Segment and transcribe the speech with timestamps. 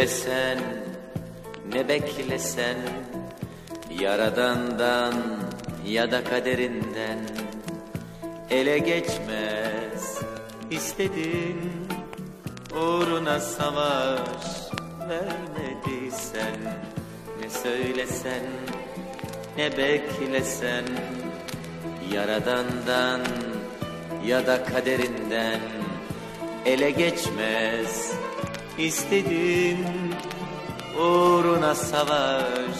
[0.00, 0.58] söylesen
[1.72, 2.76] ne beklesen?
[4.00, 5.14] Yaradandan
[5.86, 7.18] ya da kaderinden
[8.50, 10.18] Ele geçmez.
[10.70, 11.72] İstedin
[12.74, 14.44] Uğruna savaş
[15.08, 16.56] vermediysen
[17.42, 18.42] Ne söylesen
[19.56, 20.84] ne beklesen?
[22.12, 23.20] Yaradandan
[24.26, 25.60] ya da kaderinden
[26.66, 28.12] Ele geçmez
[28.78, 29.86] istedin
[30.98, 32.76] Uğruna savaş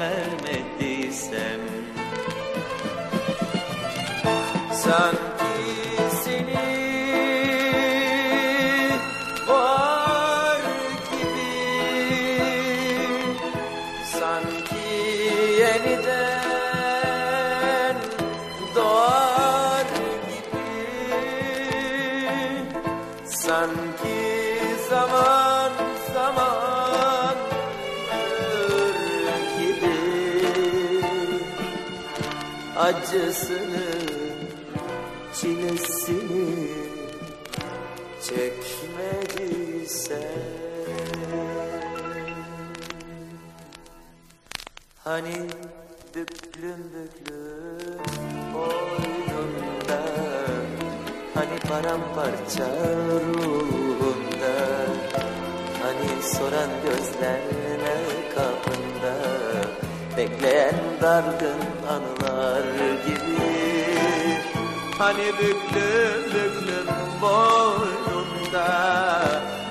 [0.00, 1.60] vermediysem.
[4.72, 5.29] Sanki
[33.10, 33.86] Acısını
[35.34, 36.68] çilesini
[38.22, 39.72] çekmediysen
[45.04, 45.34] Hani
[46.14, 47.98] büklüm büklüm
[48.54, 50.00] boynunda
[51.34, 52.68] Hani paramparça
[53.20, 54.54] ruhunda
[55.82, 57.89] Hani soran kapında
[60.20, 62.62] Bekleyen dargın anılar
[63.06, 63.54] gibi.
[64.98, 66.86] Hani büklüm büklüm
[67.22, 68.66] boynunda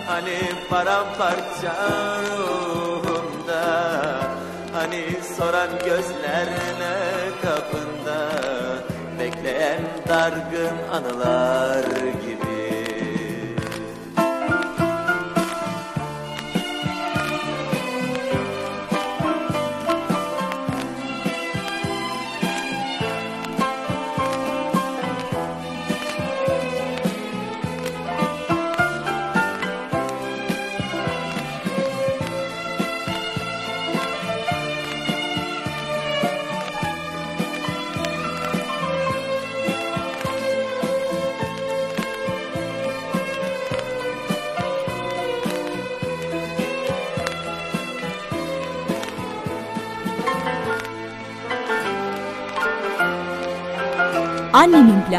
[0.07, 0.39] Hani
[0.69, 1.75] paramparça
[2.29, 3.63] ruhunda
[4.73, 5.05] Hani
[5.37, 6.97] soran gözlerine
[7.41, 8.29] kapında.
[9.19, 11.83] Bekleyen dargın anılar
[12.25, 12.58] gibi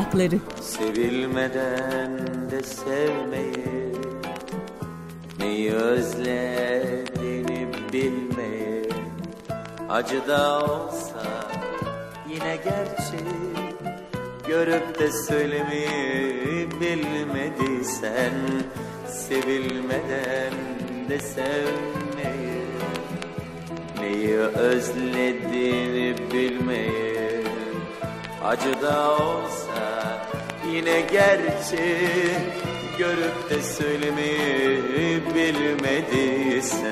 [0.01, 0.39] Annemin plakları.
[0.61, 2.19] Sevilmeden
[2.51, 3.95] de sevmeyi
[5.39, 8.89] Neyi özlediğini bilmeyi
[9.89, 11.51] Acı da olsa
[12.29, 13.21] yine gerçek
[14.49, 18.33] Görüp de söylemeyi bilmediysen
[19.07, 20.53] Sevilmeden
[21.09, 22.67] de sevmeyi
[24.01, 27.45] Neyi özlediğini bilmeyi
[28.45, 29.70] Acı da olsa
[30.73, 32.61] yine gerçek
[32.99, 36.91] Görüp de söylemeyi bilmediysen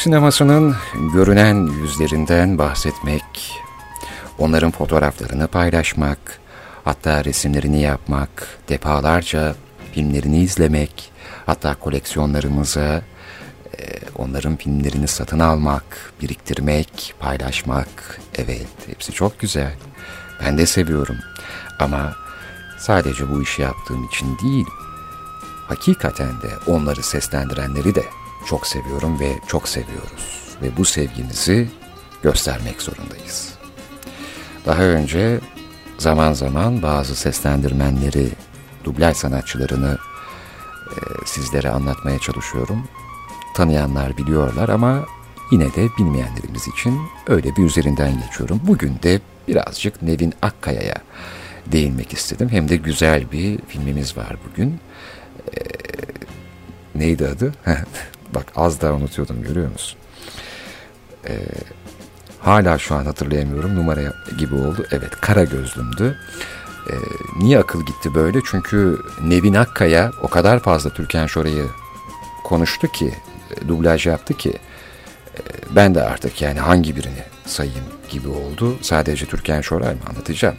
[0.00, 0.76] sinemasının
[1.14, 3.52] görünen yüzlerinden bahsetmek,
[4.38, 6.18] onların fotoğraflarını paylaşmak,
[6.84, 9.54] hatta resimlerini yapmak, defalarca
[9.92, 11.12] filmlerini izlemek,
[11.46, 13.02] hatta koleksiyonlarımıza
[13.78, 13.82] e,
[14.16, 19.74] onların filmlerini satın almak, biriktirmek, paylaşmak, evet hepsi çok güzel.
[20.44, 21.16] Ben de seviyorum
[21.78, 22.12] ama
[22.78, 24.66] sadece bu işi yaptığım için değil,
[25.68, 28.04] hakikaten de onları seslendirenleri de
[28.46, 30.56] çok seviyorum ve çok seviyoruz.
[30.62, 31.68] Ve bu sevgimizi
[32.22, 33.54] göstermek zorundayız.
[34.66, 35.40] Daha önce
[35.98, 38.28] zaman zaman bazı seslendirmenleri,
[38.84, 39.98] dublaj sanatçılarını
[40.90, 40.96] e,
[41.26, 42.88] sizlere anlatmaya çalışıyorum.
[43.54, 45.04] Tanıyanlar biliyorlar ama
[45.50, 48.60] yine de bilmeyenlerimiz için öyle bir üzerinden geçiyorum.
[48.62, 50.96] Bugün de birazcık Nevin Akkaya'ya
[51.66, 52.48] değinmek istedim.
[52.50, 54.80] Hem de güzel bir filmimiz var bugün.
[55.56, 55.60] E,
[56.94, 57.54] neydi adı?
[58.34, 59.98] Bak az daha unutuyordum görüyor musun?
[61.28, 61.38] Ee,
[62.40, 64.00] hala şu an hatırlayamıyorum numara
[64.38, 64.86] gibi oldu.
[64.90, 66.16] Evet kara gözlümdü.
[66.90, 66.94] Ee,
[67.36, 68.40] niye akıl gitti böyle?
[68.46, 71.66] Çünkü Nevin Akkaya o kadar fazla Türkan Şoray'ı
[72.44, 73.14] konuştu ki,
[73.56, 75.40] e, dublaj yaptı ki e,
[75.76, 78.78] ben de artık yani hangi birini sayayım gibi oldu.
[78.82, 80.56] Sadece Türkan Şoray mı anlatacağım.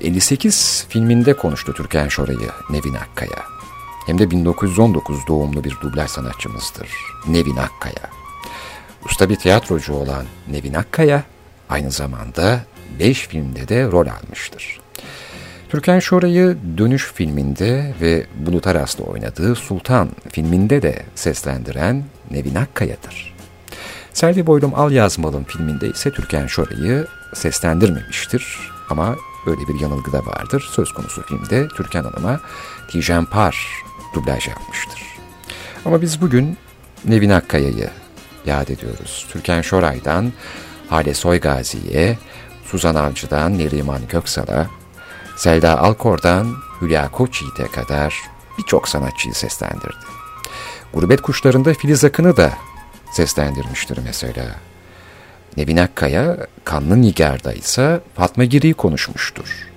[0.00, 3.55] 58 e, filminde konuştu Türkan Şoray'ı Nevin Akkaya
[4.06, 6.88] hem de 1919 doğumlu bir dublaj sanatçımızdır.
[7.28, 8.10] Nevin Akkaya.
[9.04, 11.22] Usta bir tiyatrocu olan Nevin Akkaya
[11.68, 12.64] aynı zamanda
[12.98, 14.80] 5 filmde de rol almıştır.
[15.68, 23.36] Türkan Şoray'ı Dönüş filminde ve Bulut Aras'la oynadığı Sultan filminde de seslendiren Nevin Akkaya'dır.
[24.12, 29.16] Selvi Boylum Al Yazmalım filminde ise Türkan Şoray'ı seslendirmemiştir ama
[29.46, 30.68] öyle bir yanılgı da vardır.
[30.72, 32.40] Söz konusu filmde Türkan Hanım'a
[32.88, 33.82] Tijen Par
[34.16, 35.02] dublaj yapmıştır.
[35.84, 36.58] Ama biz bugün
[37.04, 37.90] Nevin Akkaya'yı
[38.46, 39.26] yad ediyoruz.
[39.32, 40.32] Türkan Şoray'dan
[40.88, 42.18] Hale Soygazi'ye,
[42.64, 44.66] Suzan Avcı'dan Neriman Köksal'a,
[45.36, 48.22] Selda Alkor'dan Hülya Koçyiğit'e kadar
[48.58, 50.06] birçok sanatçıyı seslendirdi.
[50.92, 52.52] Gurbet Kuşları'nda Filiz Akın'ı da
[53.12, 54.46] seslendirmiştir mesela.
[55.56, 59.75] Nevin Akkaya, Kanlı Nigar'da ise Fatma Giri'yi konuşmuştur.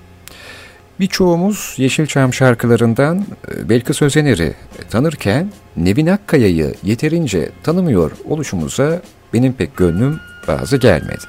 [0.99, 4.53] Birçoğumuz Yeşilçam şarkılarından e, Belkıs Özener'i
[4.89, 9.01] tanırken Nevin Akkaya'yı yeterince tanımıyor oluşumuza
[9.33, 11.25] benim pek gönlüm bazı gelmedi.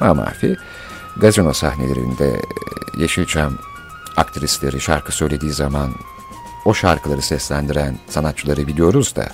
[0.00, 0.56] Mamafi
[1.16, 2.40] gazino sahnelerinde e,
[2.98, 3.58] Yeşilçam
[4.16, 5.90] aktrisleri şarkı söylediği zaman
[6.64, 9.28] o şarkıları seslendiren sanatçıları biliyoruz da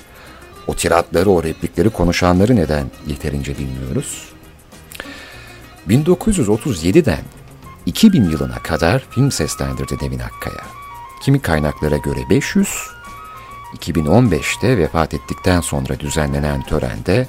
[0.66, 4.28] o tiratları, o replikleri konuşanları neden yeterince bilmiyoruz?
[5.88, 7.22] 1937'den
[7.90, 10.64] 2000 yılına kadar film seslendirdi Nevin Akkaya.
[11.22, 12.68] Kimi kaynaklara göre 500,
[13.76, 17.26] 2015'te vefat ettikten sonra düzenlenen törende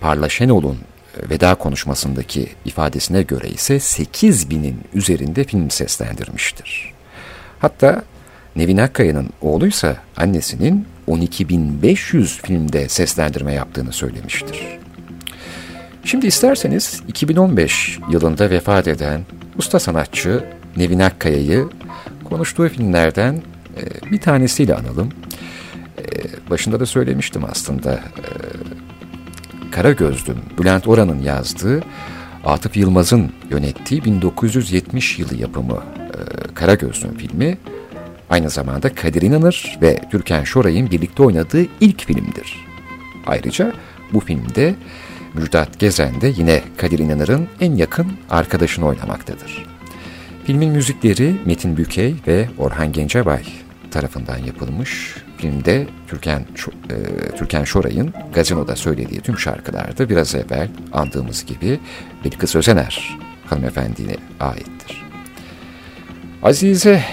[0.00, 0.78] Parla Şenol'un
[1.16, 6.92] e, veda konuşmasındaki ifadesine göre ise 8000'in üzerinde film seslendirmiştir.
[7.58, 8.02] Hatta
[8.56, 14.77] Nevin Akkaya'nın oğluysa annesinin 12.500 filmde seslendirme yaptığını söylemiştir.
[16.08, 19.20] Şimdi isterseniz 2015 yılında vefat eden
[19.58, 20.44] usta sanatçı
[20.76, 21.68] Nevin Akkaya'yı
[22.24, 23.42] konuştuğu filmlerden
[23.76, 25.08] e, bir tanesiyle analım.
[25.98, 26.04] E,
[26.50, 27.92] başında da söylemiştim aslında.
[27.92, 28.00] E,
[29.70, 31.82] Kara Gözlüm, Bülent Oran'ın yazdığı,
[32.44, 35.82] Atıf Yılmaz'ın yönettiği 1970 yılı yapımı
[36.54, 37.58] Kara Gözlüm filmi
[38.30, 42.66] aynı zamanda Kadir İnanır ve Türkan Şoray'ın birlikte oynadığı ilk filmdir.
[43.26, 43.72] Ayrıca
[44.12, 44.74] bu filmde
[45.38, 49.66] Müjdat Gezen de yine Kadir İnanır'ın en yakın arkadaşını oynamaktadır.
[50.44, 53.42] Filmin müzikleri Metin Bükey ve Orhan Gencebay
[53.90, 55.14] tarafından yapılmış.
[55.36, 56.46] Filmde Türkan, e,
[57.36, 61.80] Türkan Şoray'ın gazinoda söylediği tüm şarkılarda biraz evvel andığımız gibi
[62.24, 65.04] Bilkıs Özener hanımefendiye aittir.
[66.42, 67.04] Azize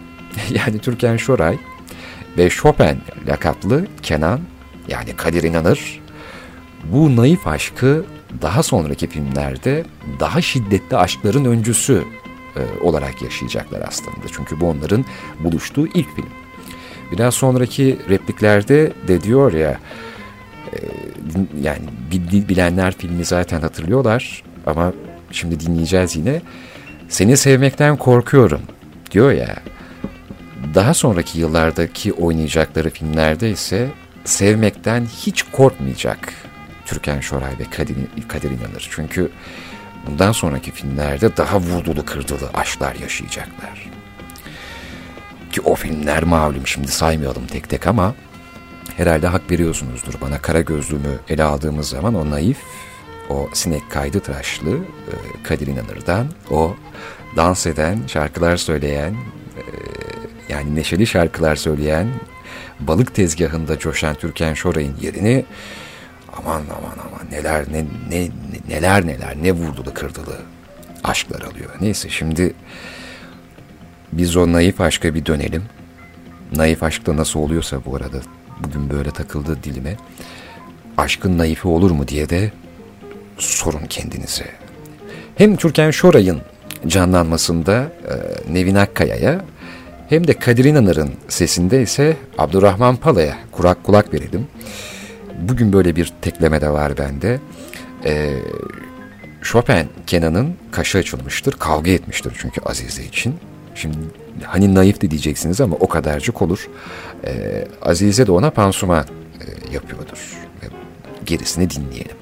[0.50, 1.58] yani Türkan Şoray
[2.38, 4.40] ve Chopin lakaplı Kenan
[4.88, 6.00] yani Kadir İnanır
[6.84, 8.04] bu naif aşkı
[8.42, 9.84] daha sonraki filmlerde
[10.20, 12.04] daha şiddetli aşkların öncüsü
[12.56, 14.26] e, olarak yaşayacaklar aslında.
[14.32, 15.04] Çünkü bu onların
[15.40, 16.28] buluştuğu ilk film.
[17.12, 19.78] Biraz sonraki repliklerde de diyor ya
[20.72, 20.78] e,
[21.60, 21.82] yani
[22.48, 24.92] bilenler filmi zaten hatırlıyorlar ama
[25.30, 26.42] şimdi dinleyeceğiz yine.
[27.08, 28.60] Seni sevmekten korkuyorum
[29.10, 29.56] diyor ya.
[30.74, 33.88] Daha sonraki yıllardaki oynayacakları filmlerde ise
[34.24, 36.34] sevmekten hiç korkmayacak
[36.88, 37.96] Türkan Şoray ve Kadir,
[38.28, 38.88] Kadir İnanır.
[38.90, 39.30] Çünkü
[40.06, 43.90] bundan sonraki filmlerde daha vurdulu kırdılı aşklar yaşayacaklar.
[45.52, 48.14] Ki o filmler malum şimdi saymayalım tek tek ama
[48.96, 52.58] herhalde hak veriyorsunuzdur bana kara gözlüğümü ele aldığımız zaman o naif,
[53.30, 56.76] o sinek kaydı tıraşlı e, Kadir İnanır'dan, o
[57.36, 59.12] dans eden, şarkılar söyleyen,
[59.56, 59.62] e,
[60.48, 62.08] yani neşeli şarkılar söyleyen,
[62.80, 65.44] balık tezgahında coşan Türkan Şoray'ın yerini
[66.38, 68.28] aman aman aman neler ne, ne
[68.68, 70.36] neler neler ne vurdulu kırdılı
[71.04, 71.70] aşklar alıyor.
[71.80, 72.54] Neyse şimdi
[74.12, 75.62] biz o naif aşka bir dönelim.
[76.56, 78.16] Naif aşkta nasıl oluyorsa bu arada
[78.64, 79.96] bugün böyle takıldı dilime.
[80.96, 82.52] Aşkın naifi olur mu diye de
[83.38, 84.46] sorun kendinize.
[85.34, 86.40] Hem Türkan Şoray'ın
[86.86, 88.14] canlanmasında e,
[88.52, 89.44] Nevin Akkaya'ya
[90.08, 94.46] hem de Kadir İnanır'ın sesinde ise Abdurrahman Pala'ya kurak kulak verelim.
[95.40, 97.40] Bugün böyle bir tekleme de var bende.
[98.04, 98.38] E,
[99.42, 101.52] Chopin Kenan'ın kaşı açılmıştır.
[101.52, 103.34] Kavga etmiştir çünkü Azize için.
[103.74, 103.96] Şimdi
[104.44, 106.68] hani naif de diyeceksiniz ama o kadarcık olur.
[107.24, 109.04] E, Azize de ona pansuman
[109.40, 110.18] e, yapıyordur.
[110.62, 110.66] E,
[111.26, 112.16] gerisini dinleyelim.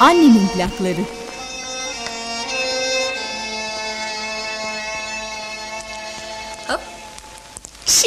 [0.00, 1.15] Annemin plakları.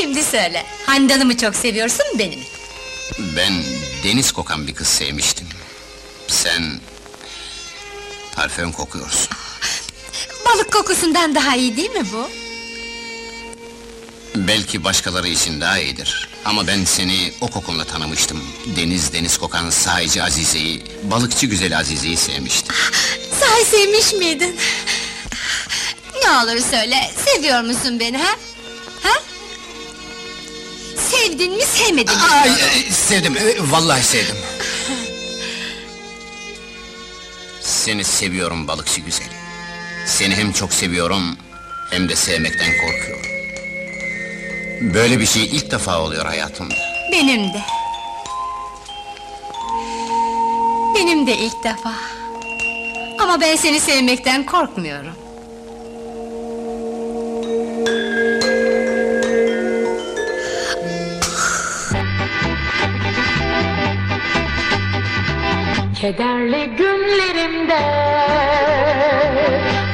[0.02, 0.66] Şimdi söyle.
[0.86, 2.44] Handan'ı mı çok seviyorsun beni mi?
[3.20, 3.54] Ben
[4.04, 5.48] deniz kokan bir kız sevmiştim.
[6.28, 6.80] Sen
[8.36, 9.28] parfüm kokuyorsun.
[10.46, 12.30] Balık kokusundan daha iyi değil mi bu?
[14.36, 16.30] Belki başkaları için daha iyidir.
[16.46, 18.44] Ama ben seni o kokunla tanımıştım.
[18.76, 22.76] Deniz deniz kokan sahici Azize'yi, balıkçı güzel Azize'yi sevmiştim.
[23.40, 24.56] Sahi sevmiş miydin?
[26.24, 28.36] Ne olur söyle, seviyor musun beni ha?
[31.30, 32.22] Sevdin mi sevmedin mi?
[32.32, 34.36] Ay, e, sevdim, e, vallahi sevdim.
[37.62, 39.30] Seni seviyorum balıkçı güzeli.
[40.06, 41.38] Seni hem çok seviyorum,
[41.92, 43.26] hem de sevmekten korkuyorum.
[44.94, 46.76] Böyle bir şey ilk defa oluyor hayatımda.
[47.12, 47.62] Benim de.
[50.96, 51.94] Benim de ilk defa.
[53.20, 55.16] Ama ben seni sevmekten korkmuyorum.
[66.02, 67.80] Kederli günlerimde.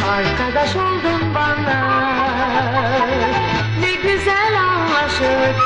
[0.09, 1.79] Arkadaş oldun bana.
[3.79, 5.64] Ne güzel anlaşırken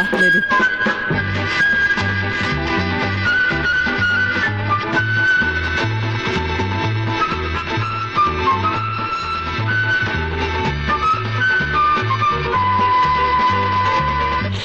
[0.00, 0.42] Plakları.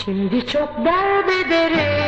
[0.06, 2.05] Şimdi çok derbederim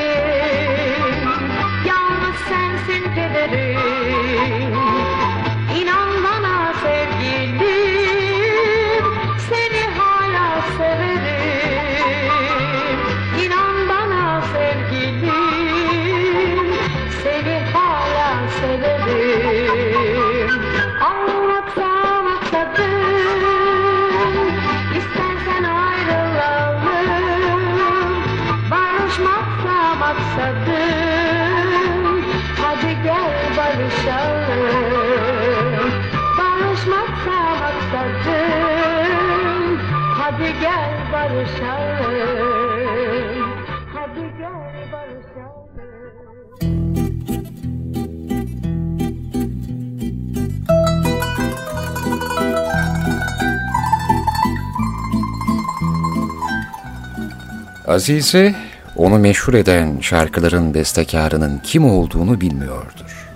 [57.98, 58.56] Azize
[58.96, 63.30] onu meşhur eden şarkıların bestekarının kim olduğunu bilmiyordur.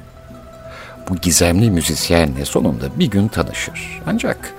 [1.10, 4.02] Bu gizemli müzisyenle sonunda bir gün tanışır.
[4.08, 4.54] Ancak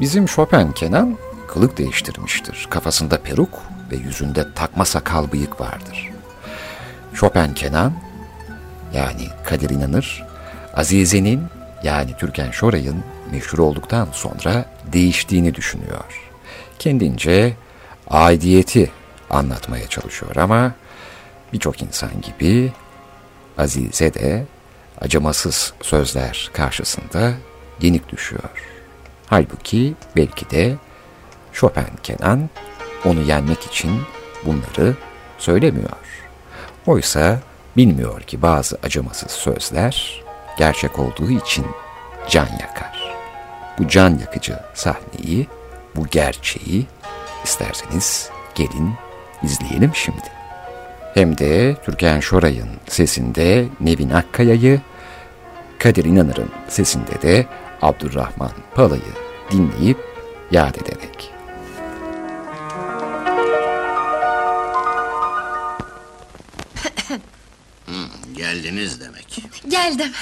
[0.00, 1.16] bizim Chopin Kenan
[1.48, 2.66] kılık değiştirmiştir.
[2.70, 6.08] Kafasında peruk, ve yüzünde takma sakal bıyık vardır.
[7.14, 7.92] Chopin Kenan
[8.94, 10.24] yani Kadir İnanır,
[10.74, 11.42] Azize'nin
[11.82, 16.30] yani Türkan Şoray'ın meşhur olduktan sonra değiştiğini düşünüyor.
[16.78, 17.52] Kendince
[18.10, 18.90] aidiyeti
[19.30, 20.72] anlatmaya çalışıyor ama
[21.52, 22.72] birçok insan gibi
[23.58, 24.46] Azize de
[25.00, 27.32] acımasız sözler karşısında
[27.80, 28.50] yenik düşüyor.
[29.26, 30.76] Halbuki belki de
[31.52, 32.50] Chopin Kenan
[33.04, 34.02] onu yenmek için
[34.46, 34.96] bunları
[35.38, 35.90] söylemiyor.
[36.86, 37.40] Oysa
[37.76, 40.24] bilmiyor ki bazı acımasız sözler
[40.58, 41.66] gerçek olduğu için
[42.28, 43.14] can yakar.
[43.78, 45.46] Bu can yakıcı sahneyi,
[45.96, 46.86] bu gerçeği
[47.44, 48.94] isterseniz gelin
[49.42, 50.40] izleyelim şimdi.
[51.14, 54.80] Hem de Türkan Şoray'ın sesinde Nevin Akkaya'yı,
[55.78, 57.46] Kadir İnanır'ın sesinde de
[57.82, 59.02] Abdurrahman Pala'yı
[59.50, 59.98] dinleyip
[60.50, 61.32] yad ederek.
[68.36, 69.38] Geldiniz demek.
[69.68, 70.12] Geldim.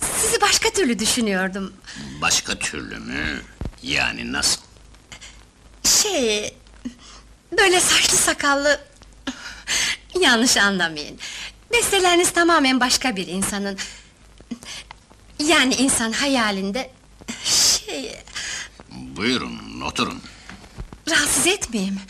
[0.00, 1.72] Sizi başka türlü düşünüyordum.
[2.20, 3.40] Başka türlü mü?
[3.82, 4.60] Yani nasıl?
[5.84, 6.54] Şey...
[7.58, 8.80] Böyle saçlı sakallı...
[10.20, 11.18] Yanlış anlamayın.
[11.72, 13.78] Besteleriniz tamamen başka bir insanın...
[15.38, 16.90] Yani insan hayalinde...
[17.44, 18.16] Şey...
[18.90, 20.22] Buyurun, oturun.
[21.10, 22.00] Rahatsız etmeyeyim.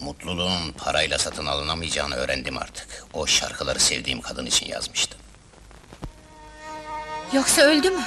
[0.00, 3.04] Mutluluğun parayla satın alınamayacağını öğrendim artık.
[3.12, 5.20] O şarkıları sevdiğim kadın için yazmıştım.
[7.32, 8.02] Yoksa öldü mü?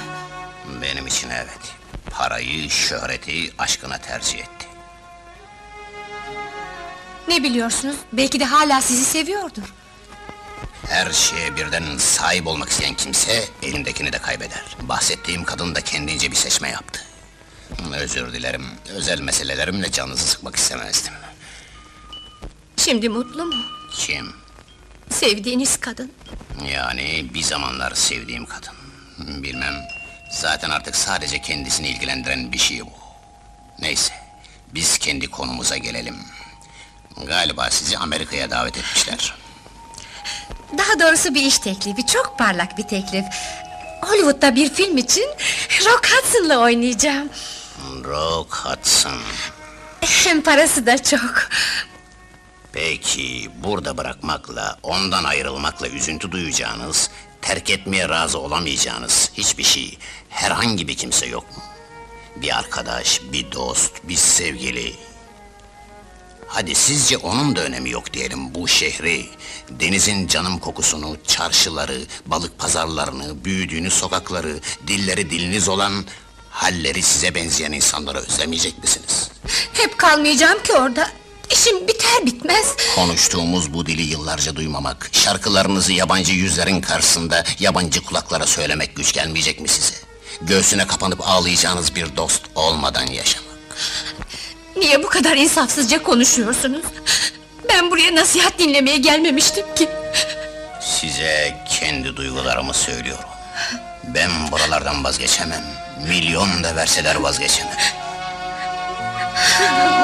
[0.82, 1.74] Benim için evet.
[2.18, 4.66] Parayı, şöhreti aşkına tercih etti.
[7.28, 7.96] Ne biliyorsunuz?
[8.12, 9.62] Belki de hala sizi seviyordur.
[10.88, 14.76] Her şeye birden sahip olmak isteyen kimse elindekini de kaybeder.
[14.82, 17.00] Bahsettiğim kadın da kendince bir seçme yaptı.
[17.94, 18.66] Özür dilerim.
[18.94, 21.12] Özel meselelerimle canınızı sıkmak istemezdim.
[22.76, 23.64] Şimdi mutlu mu?
[23.94, 24.32] Kim?
[25.10, 26.12] Sevdiğiniz kadın.
[26.72, 28.74] Yani bir zamanlar sevdiğim kadın.
[29.42, 29.74] Bilmem.
[30.34, 32.90] Zaten artık sadece kendisini ilgilendiren bir şey bu.
[33.78, 34.14] Neyse.
[34.74, 36.16] Biz kendi konumuza gelelim.
[37.26, 39.34] Galiba sizi Amerika'ya davet etmişler.
[40.78, 43.24] Daha doğrusu bir iş teklifi, çok parlak bir teklif.
[44.02, 45.26] Hollywood'da bir film için
[45.84, 47.28] Rock Hudson'la oynayacağım.
[48.04, 49.20] Rock Hudson.
[50.00, 51.48] Hem parası da çok.
[52.72, 57.10] Peki burada bırakmakla, ondan ayrılmakla üzüntü duyacağınız,
[57.44, 61.62] terk etmeye razı olamayacağınız hiçbir şey, herhangi bir kimse yok mu?
[62.36, 64.94] Bir arkadaş, bir dost, bir sevgili.
[66.46, 69.26] Hadi sizce onun da önemi yok diyelim bu şehri,
[69.70, 76.04] denizin canım kokusunu, çarşıları, balık pazarlarını, büyüdüğünüz sokakları, dilleri diliniz olan,
[76.50, 79.30] halleri size benzeyen insanları özlemeyecek misiniz?
[79.72, 81.10] Hep kalmayacağım ki orada.
[81.50, 82.74] İşim biter bitmez.
[82.94, 89.68] Konuştuğumuz bu dili yıllarca duymamak, şarkılarınızı yabancı yüzlerin karşısında yabancı kulaklara söylemek güç gelmeyecek mi
[89.68, 89.94] size?
[90.40, 93.44] Göğsüne kapanıp ağlayacağınız bir dost olmadan yaşamak.
[94.76, 96.84] Niye bu kadar insafsızca konuşuyorsunuz?
[97.68, 99.88] Ben buraya nasihat dinlemeye gelmemiştim ki.
[100.80, 103.24] Size kendi duygularımı söylüyorum.
[104.04, 105.64] Ben buralardan vazgeçemem.
[106.08, 107.76] Milyon da verseler vazgeçemem.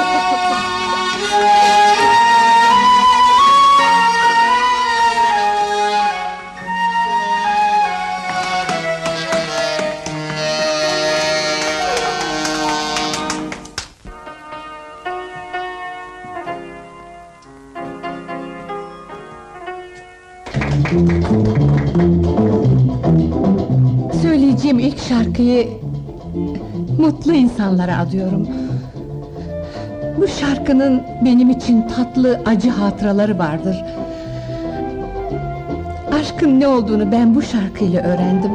[24.23, 25.69] Söyleyeceğim ilk şarkıyı
[26.99, 28.49] mutlu insanlara adıyorum.
[30.21, 33.85] Bu şarkının benim için tatlı acı hatıraları vardır.
[36.13, 38.51] Aşkın ne olduğunu ben bu şarkıyla öğrendim.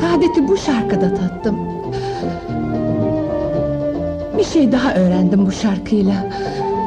[0.00, 1.56] Saadeti bu şarkıda tattım.
[4.38, 6.14] Bir şey daha öğrendim bu şarkıyla.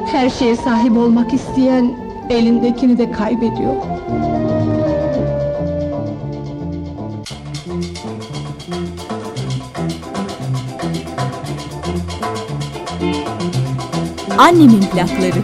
[0.05, 1.91] Her şeye sahip olmak isteyen
[2.29, 3.75] elindekini de kaybediyor.
[14.37, 15.43] Annemin plakları.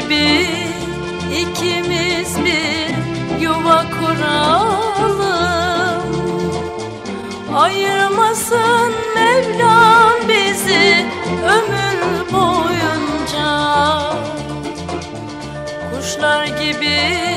[0.00, 0.46] Gibi
[1.32, 2.94] ikimiz bir
[3.42, 5.20] yuva kuralım.
[7.54, 11.06] Ayırmasın Mevlam bizi
[11.44, 13.50] ömür boyunca.
[15.90, 17.29] Kuşlar gibi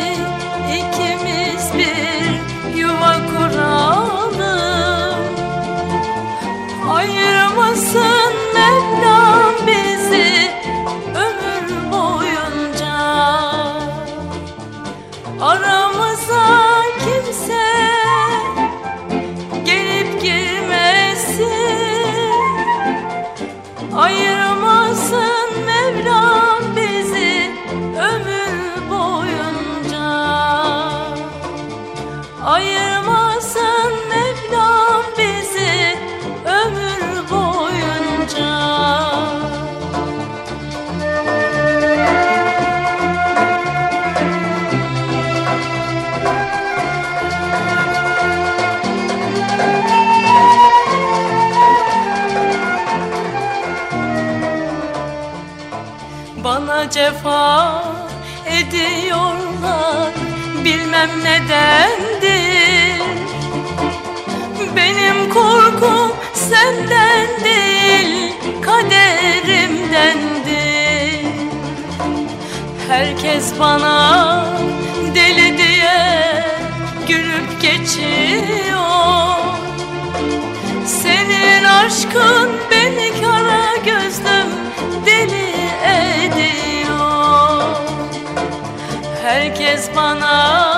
[73.24, 74.46] Herkes bana
[75.16, 76.44] deli diye
[77.08, 79.36] Gülüp geçiyor.
[80.86, 84.48] Senin aşkın beni kara gözlüm
[85.06, 85.54] deli
[86.26, 87.64] ediyor.
[89.24, 90.73] Herkes bana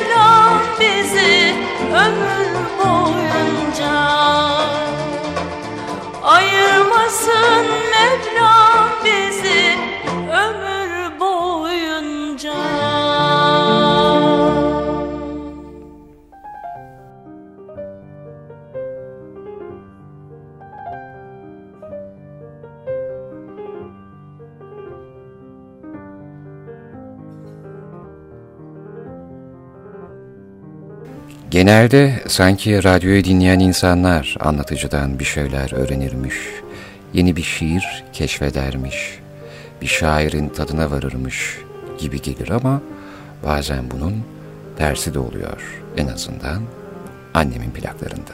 [0.00, 1.54] Mevlam bizi
[1.92, 2.39] ömür
[31.50, 36.34] Genelde sanki radyoyu dinleyen insanlar anlatıcıdan bir şeyler öğrenirmiş,
[37.12, 39.18] yeni bir şiir keşfedermiş,
[39.82, 41.58] bir şairin tadına varırmış
[41.98, 42.82] gibi gelir ama
[43.44, 44.24] bazen bunun
[44.78, 46.62] tersi de oluyor en azından
[47.34, 48.32] annemin plaklarında.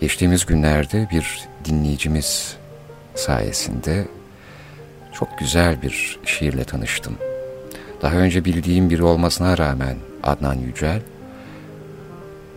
[0.00, 2.56] Geçtiğimiz günlerde bir dinleyicimiz
[3.14, 4.08] sayesinde
[5.12, 7.18] çok güzel bir şiirle tanıştım.
[8.02, 11.00] Daha önce bildiğim biri olmasına rağmen Adnan Yücel,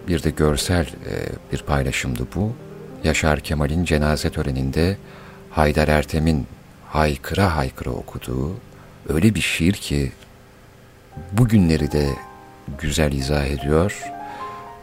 [0.09, 1.13] bir de görsel e,
[1.51, 2.53] bir paylaşımdı bu.
[3.03, 4.97] Yaşar Kemal'in cenaze töreninde
[5.51, 6.47] Haydar Ertem'in
[6.87, 8.55] haykıra haykıra okuduğu
[9.09, 10.11] öyle bir şiir ki
[11.31, 12.09] bugünleri de
[12.77, 14.03] güzel izah ediyor,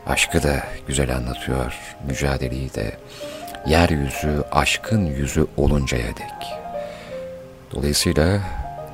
[0.07, 1.75] aşkı da güzel anlatıyor,
[2.07, 2.97] mücadeleyi de,
[3.67, 6.59] yeryüzü aşkın yüzü oluncaya dek.
[7.73, 8.41] Dolayısıyla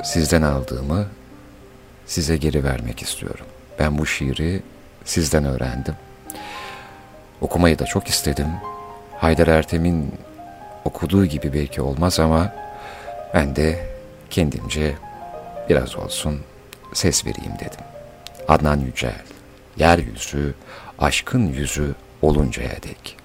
[0.04, 1.06] sizden aldığımı
[2.06, 3.46] size geri vermek istiyorum.
[3.78, 4.62] Ben bu şiiri
[5.04, 5.94] sizden öğrendim.
[7.42, 8.48] Okumayı da çok istedim.
[9.18, 10.14] Haydar Ertem'in
[10.84, 12.52] okuduğu gibi belki olmaz ama
[13.34, 13.86] ben de
[14.30, 14.94] kendimce
[15.68, 16.40] biraz olsun
[16.92, 17.84] ses vereyim dedim.
[18.48, 19.22] Adnan Yücel,
[19.76, 20.54] yeryüzü,
[20.98, 23.21] aşkın yüzü oluncaya dek.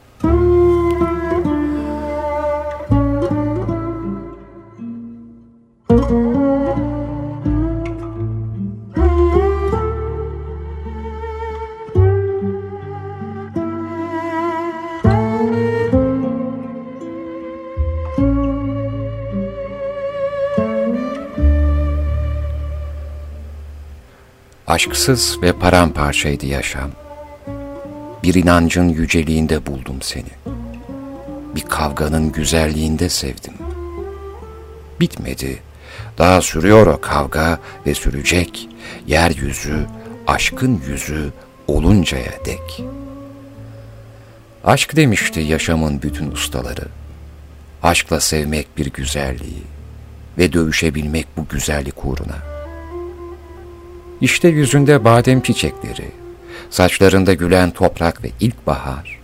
[24.78, 26.92] Aşksız ve paramparçaydı yaşam.
[28.24, 30.54] Bir inancın yüceliğinde buldum seni.
[31.56, 33.54] Bir kavganın güzelliğinde sevdim.
[35.00, 35.60] Bitmedi.
[36.18, 38.70] Daha sürüyor o kavga ve sürecek.
[39.08, 39.88] Yeryüzü,
[40.28, 41.34] aşkın yüzü
[41.68, 42.84] oluncaya dek.
[44.64, 46.88] Aşk demişti yaşamın bütün ustaları.
[47.84, 49.64] Aşkla sevmek bir güzelliği
[50.38, 52.57] ve dövüşebilmek bu güzellik uğruna.
[54.22, 56.12] İşte yüzünde badem çiçekleri,
[56.70, 59.20] saçlarında gülen toprak ve ilkbahar.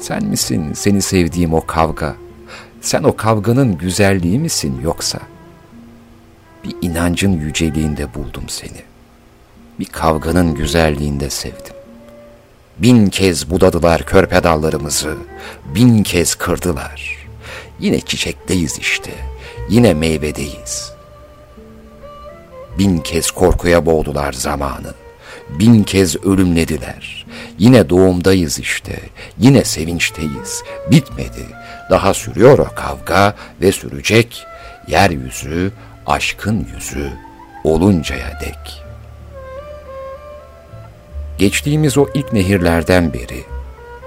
[0.00, 2.16] Sen misin seni sevdiğim o kavga?
[2.80, 5.18] Sen o kavganın güzelliği misin yoksa?
[6.64, 8.82] Bir inancın yüceliğinde buldum seni.
[9.78, 11.74] Bir kavganın güzelliğinde sevdim.
[12.78, 15.16] Bin kez budadılar körpe dallarımızı,
[15.74, 17.26] bin kez kırdılar.
[17.80, 19.10] Yine çiçekteyiz işte,
[19.68, 20.92] yine meyvedeyiz.
[22.78, 24.94] Bin kez korkuya boğdular zamanı,
[25.48, 27.26] bin kez ölümlediler.
[27.58, 29.00] Yine doğumdayız işte,
[29.38, 30.62] yine sevinçteyiz.
[30.90, 31.46] Bitmedi,
[31.90, 34.46] daha sürüyor o kavga ve sürecek.
[34.88, 35.72] Yeryüzü,
[36.06, 37.12] aşkın yüzü
[37.64, 38.82] oluncaya dek.
[41.38, 43.44] Geçtiğimiz o ilk nehirlerden beri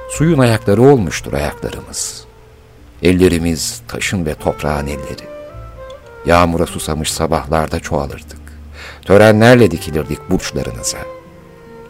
[0.10, 2.26] suyun ayakları olmuştur ayaklarımız.
[3.04, 5.28] Ellerimiz taşın ve toprağın elleri.
[6.26, 8.45] Yağmura susamış sabahlarda çoğalırdık.
[9.06, 10.98] Törenlerle dikilirdik burçlarınıza.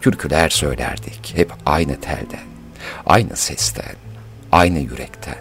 [0.00, 2.46] Türküler söylerdik hep aynı telden,
[3.06, 3.94] aynı sesten,
[4.52, 5.36] aynı yürekten.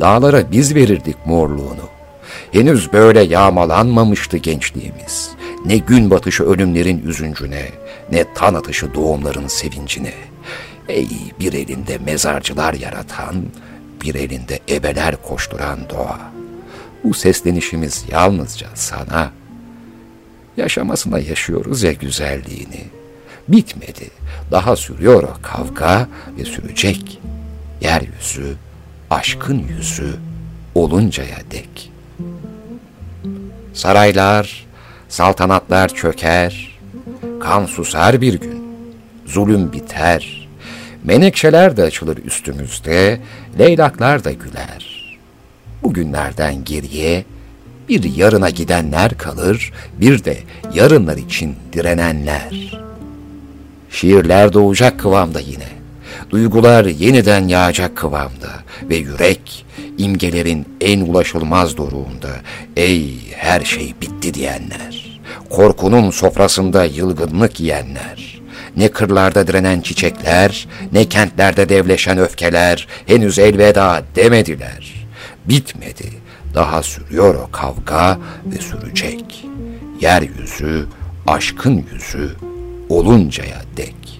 [0.00, 1.88] Dağlara biz verirdik morluğunu.
[2.52, 5.30] Henüz böyle yağmalanmamıştı gençliğimiz.
[5.66, 7.68] Ne gün batışı ölümlerin üzüncüne,
[8.12, 10.14] ne tan atışı doğumların sevincine.
[10.88, 11.08] Ey
[11.40, 13.34] bir elinde mezarcılar yaratan,
[14.02, 16.20] bir elinde ebeler koşturan doğa.
[17.04, 19.37] Bu seslenişimiz yalnızca sana.
[20.58, 22.84] Yaşamasına yaşıyoruz ya güzelliğini.
[23.48, 24.10] Bitmedi,
[24.50, 27.20] daha sürüyor o kavga ve sürecek.
[27.80, 28.56] Yeryüzü,
[29.10, 30.16] aşkın yüzü
[30.74, 31.92] oluncaya dek.
[33.74, 34.66] Saraylar,
[35.08, 36.78] saltanatlar çöker,
[37.40, 38.62] kan susar bir gün,
[39.26, 40.48] zulüm biter,
[41.04, 43.20] menekşeler de açılır üstümüzde,
[43.58, 45.18] leylaklar da güler.
[45.82, 47.24] Bu günlerden geriye
[47.88, 50.38] bir yarına gidenler kalır, bir de
[50.74, 52.78] yarınlar için direnenler.
[53.90, 55.68] Şiirler doğacak kıvamda yine,
[56.30, 58.50] duygular yeniden yağacak kıvamda
[58.82, 59.64] ve yürek
[59.98, 62.30] imgelerin en ulaşılmaz doruğunda
[62.76, 65.20] ey her şey bitti diyenler,
[65.50, 68.40] korkunun sofrasında yılgınlık yiyenler,
[68.76, 74.94] ne kırlarda direnen çiçekler, ne kentlerde devleşen öfkeler henüz elveda demediler.
[75.44, 76.12] Bitmedi,
[76.54, 79.46] daha sürüyor o kavga ve sürecek.
[80.00, 80.86] Yeryüzü,
[81.26, 82.36] aşkın yüzü
[82.88, 84.17] oluncaya dek.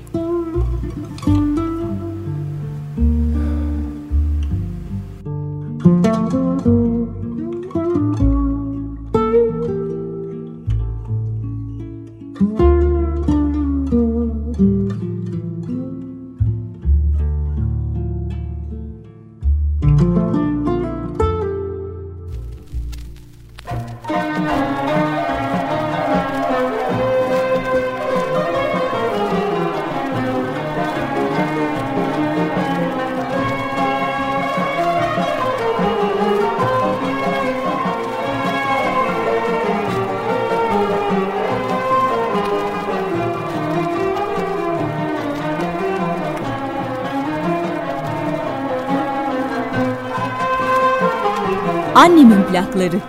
[52.59, 53.03] Annemin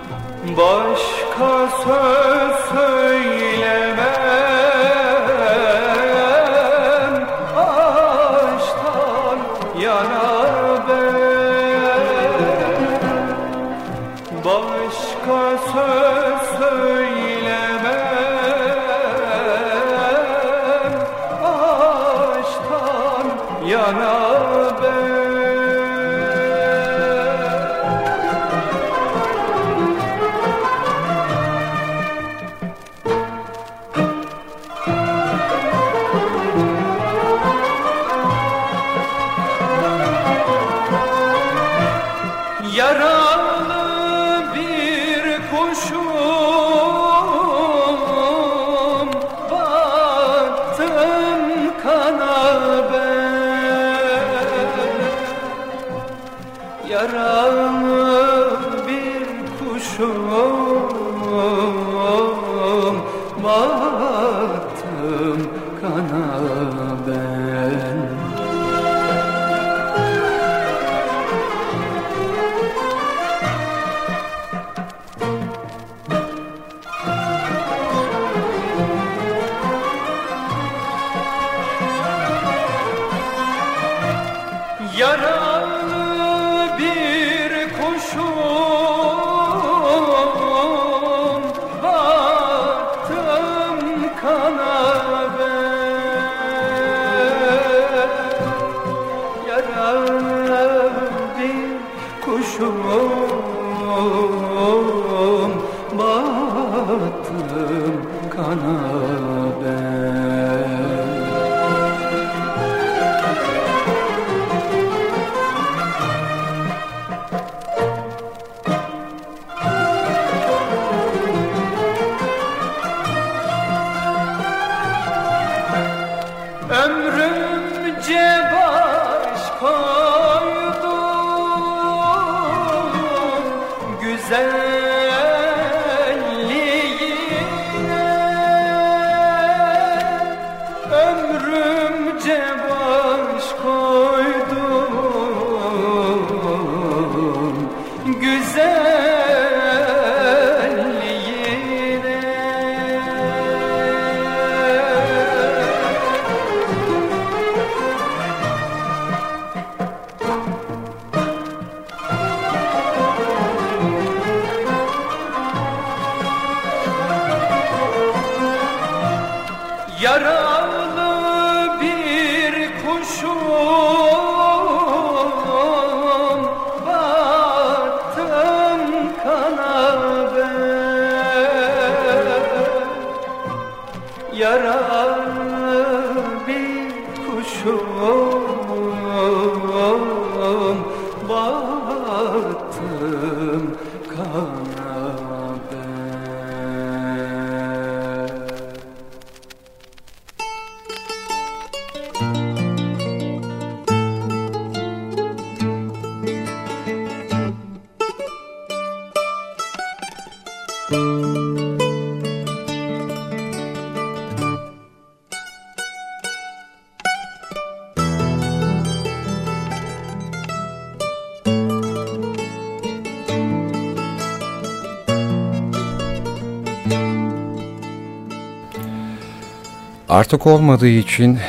[230.30, 231.40] Artık olmadığı için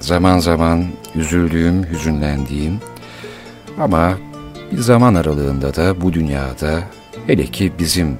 [0.00, 2.80] zaman zaman üzüldüğüm, hüzünlendiğim
[3.80, 4.18] ama
[4.72, 6.82] bir zaman aralığında da bu dünyada
[7.26, 8.18] hele ki bizim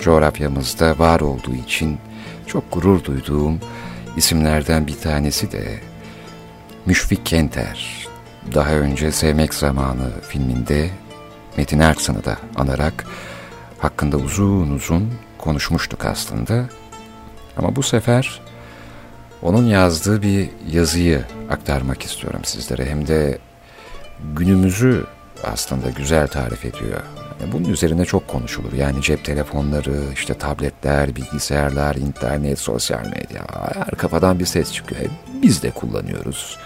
[0.00, 1.98] coğrafyamızda var olduğu için
[2.46, 3.60] çok gurur duyduğum
[4.16, 5.80] isimlerden bir tanesi de
[6.86, 8.06] Müşfik Kenter.
[8.54, 10.90] Daha önce Sevmek Zamanı filminde
[11.56, 13.04] Metin Erksan'ı da anarak
[13.78, 16.68] hakkında uzun uzun konuşmuştuk aslında.
[17.56, 18.47] Ama bu sefer
[19.42, 22.86] onun yazdığı bir yazıyı aktarmak istiyorum sizlere.
[22.86, 23.38] Hem de
[24.36, 25.06] günümüzü
[25.44, 27.00] aslında güzel tarif ediyor.
[27.52, 28.72] Bunun üzerine çok konuşulur.
[28.72, 33.46] Yani cep telefonları, işte tabletler, bilgisayarlar, internet, sosyal medya.
[33.74, 35.00] Her kafadan bir ses çıkıyor.
[35.42, 36.58] Biz de kullanıyoruz.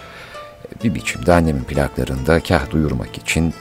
[0.83, 3.53] Bir biçimde annemin plaklarında kah duyurmak için,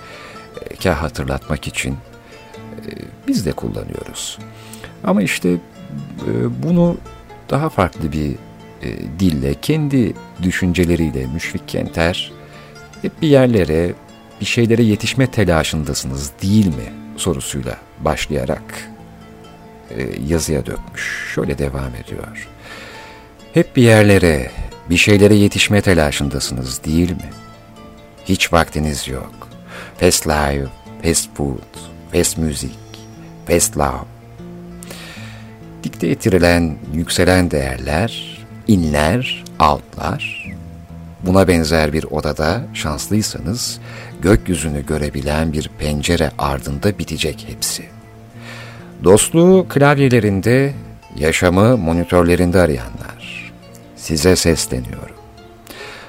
[0.83, 2.91] kah hatırlatmak için e,
[3.29, 4.39] biz de kullanıyoruz.
[5.05, 5.49] Ama işte
[6.29, 6.97] e, bunu
[7.51, 8.37] daha farklı bir
[8.83, 12.33] e, dille, kendi düşünceleriyle Müşfik Kenter
[13.03, 13.93] hep bir yerlere,
[14.41, 18.63] bir şeylere yetişme telaşındasınız değil mi sorusuyla başlayarak
[19.91, 21.33] e, yazıya dökmüş.
[21.35, 22.49] Şöyle devam ediyor.
[23.55, 24.51] Hep bir yerlere,
[24.91, 27.31] bir şeylere yetişme telaşındasınız değil mi?
[28.25, 29.49] Hiç vaktiniz yok.
[30.01, 30.67] Fast life,
[31.03, 31.59] fast food,
[32.13, 32.73] fast music,
[33.49, 34.07] fast love.
[35.85, 38.32] Dikte ettirilen, yükselen değerler,
[38.69, 40.53] inler, outlar.
[41.23, 43.81] Buna benzer bir odada şanslıysanız
[44.23, 47.85] gökyüzünü görebilen bir pencere ardında bitecek hepsi.
[49.05, 50.75] Dostluğu klavyelerinde,
[51.17, 53.53] yaşamı monitörlerinde arayanlar.
[53.97, 55.17] Size sesleniyorum.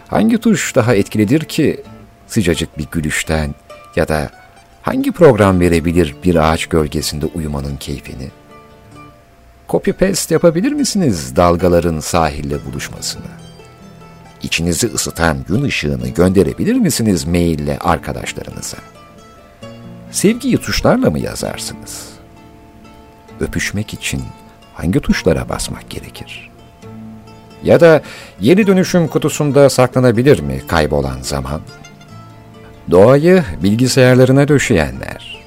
[0.07, 1.83] Hangi tuş daha etkilidir ki
[2.27, 3.55] sıcacık bir gülüşten
[3.95, 4.29] ya da
[4.81, 8.27] hangi program verebilir bir ağaç gölgesinde uyumanın keyfini?
[9.69, 13.23] Copy paste yapabilir misiniz dalgaların sahille buluşmasını?
[14.43, 18.77] İçinizi ısıtan gün ışığını gönderebilir misiniz maille arkadaşlarınıza?
[20.11, 22.09] Sevgiyi tuşlarla mı yazarsınız?
[23.39, 24.21] Öpüşmek için
[24.73, 26.51] hangi tuşlara basmak gerekir?
[27.63, 28.01] Ya da
[28.39, 31.61] yeni dönüşüm kutusunda saklanabilir mi kaybolan zaman?
[32.91, 35.42] Doğayı bilgisayarlarına döşeyenler,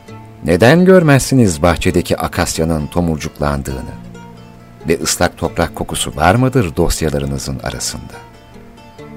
[0.47, 3.97] neden görmezsiniz bahçedeki akasyanın tomurcuklandığını?
[4.89, 8.15] Ve ıslak toprak kokusu var mıdır dosyalarınızın arasında?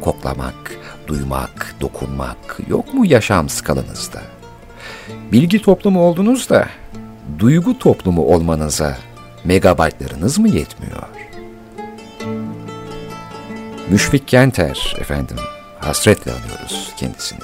[0.02, 0.78] Koklamak,
[1.08, 4.22] duymak, dokunmak yok mu yaşam skalanızda?
[5.32, 6.68] Bilgi toplumu oldunuz da
[7.40, 8.98] duygu toplumu olmanıza
[9.44, 11.04] megabaytlarınız mı yetmiyor?
[13.90, 15.38] Müşfik Kenter efendim,
[15.80, 17.40] hasretle anıyoruz kendisini.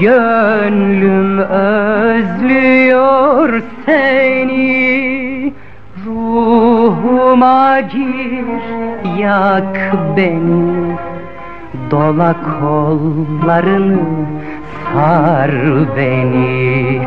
[0.00, 1.38] Gönlüm
[2.18, 5.52] özlüyor seni.
[6.06, 8.44] Ruhuma gir
[9.18, 11.13] yak beni
[11.90, 13.98] Dola kollarını
[14.94, 15.50] sar
[15.96, 17.00] beni.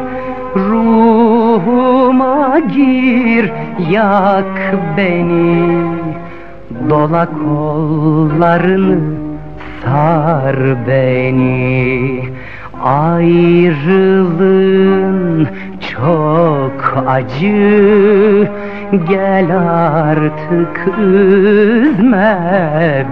[0.55, 3.51] Ruhuma gir
[3.89, 5.87] yak beni.
[6.89, 8.99] Dola kollarını
[9.83, 10.57] sar
[10.87, 12.23] beni.
[12.83, 14.27] Ayrılığın
[15.79, 18.49] çok acı
[18.91, 22.37] Gel artık üzme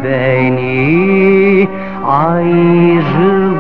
[0.04, 1.68] beni.
[2.08, 3.52] Ayrılığın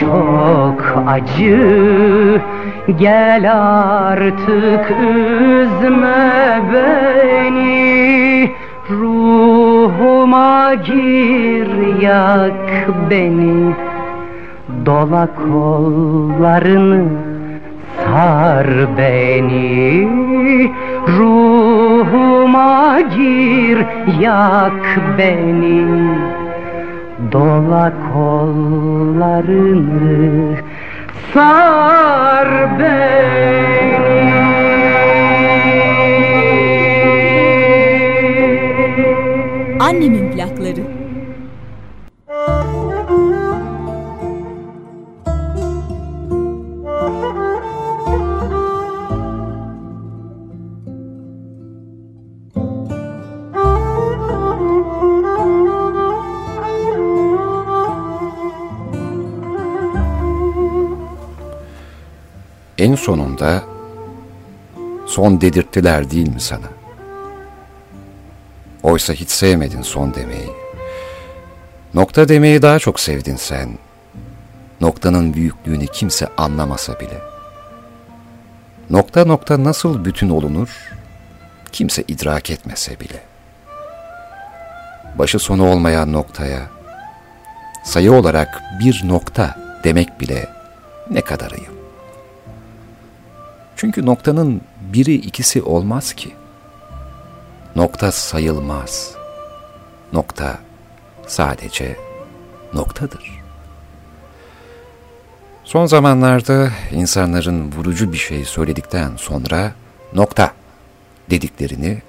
[0.00, 2.40] çok acı.
[2.98, 8.50] Gel artık üzme beni.
[8.90, 13.74] Ruhuma gir yak beni.
[14.86, 17.04] Dola kollarını
[18.12, 20.04] sar beni
[21.16, 23.78] Ruhuma gir
[24.20, 24.84] yak
[25.18, 25.80] beni.
[27.32, 29.72] Dola kollarını
[31.34, 34.32] sar beni.
[39.80, 40.31] Annemin
[62.82, 63.62] En sonunda
[65.06, 66.66] son dedirttiler değil mi sana?
[68.82, 70.50] Oysa hiç sevmedin son demeyi.
[71.94, 73.78] Nokta demeyi daha çok sevdin sen.
[74.80, 77.18] Noktanın büyüklüğünü kimse anlamasa bile.
[78.90, 80.92] Nokta nokta nasıl bütün olunur,
[81.72, 83.22] kimse idrak etmese bile.
[85.18, 86.60] Başı sonu olmayan noktaya,
[87.84, 90.48] sayı olarak bir nokta demek bile
[91.10, 91.81] ne kadar ayıp.
[93.82, 96.32] Çünkü noktanın biri ikisi olmaz ki.
[97.76, 99.14] Nokta sayılmaz.
[100.12, 100.58] Nokta
[101.26, 101.96] sadece
[102.74, 103.40] noktadır.
[105.64, 109.72] Son zamanlarda insanların vurucu bir şey söyledikten sonra
[110.14, 110.52] nokta
[111.30, 112.02] dediklerini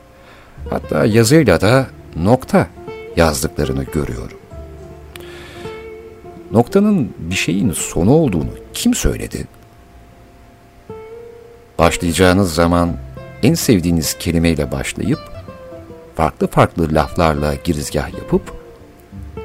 [0.69, 2.67] hatta yazıyla da nokta
[3.17, 4.37] yazdıklarını görüyorum.
[6.51, 9.47] Noktanın bir şeyin sonu olduğunu kim söyledi?
[11.79, 12.93] Başlayacağınız zaman
[13.43, 15.19] en sevdiğiniz kelimeyle başlayıp
[16.15, 18.41] farklı farklı laflarla girizgah yapıp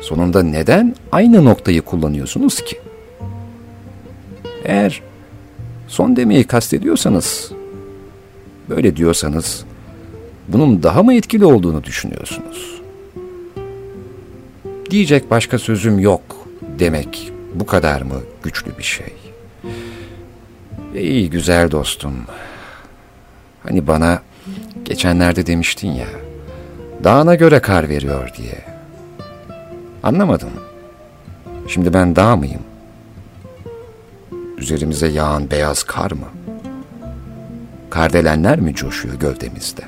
[0.01, 2.81] sonunda neden aynı noktayı kullanıyorsunuz ki?
[4.65, 5.03] Eğer
[5.89, 7.53] son demeyi kastediyorsanız,
[8.69, 9.65] böyle diyorsanız
[10.49, 12.81] bunun daha mı etkili olduğunu düşünüyorsunuz?
[14.91, 16.23] Diyecek başka sözüm yok
[16.79, 19.28] demek bu kadar mı güçlü bir şey?
[20.95, 22.15] Ey güzel dostum.
[23.63, 24.23] Hani bana
[24.85, 26.07] geçenlerde demiştin ya,
[27.05, 28.65] dağına göre kar veriyor diye.
[30.03, 30.51] Anlamadım.
[31.69, 32.63] Şimdi ben dağ mıyım?
[34.59, 36.29] Üzerimize yağan beyaz kar mı?
[37.91, 39.83] Kardelenler mi coşuyor gövdemizde?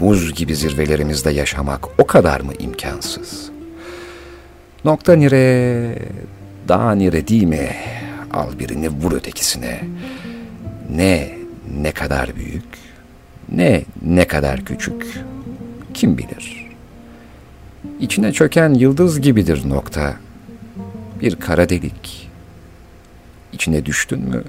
[0.00, 3.50] Buz gibi zirvelerimizde yaşamak o kadar mı imkansız?
[4.84, 5.98] Nokta nire,
[6.68, 7.70] dağ nire değil mi?
[8.32, 9.84] Al birini vur ötekisine.
[10.90, 11.38] Ne
[11.80, 12.64] ne kadar büyük,
[13.52, 15.06] ne ne kadar küçük.
[15.94, 16.70] Kim bilir?
[18.00, 20.16] İçine çöken yıldız gibidir nokta.
[21.20, 22.30] Bir kara delik.
[23.52, 24.44] İçine düştün mü,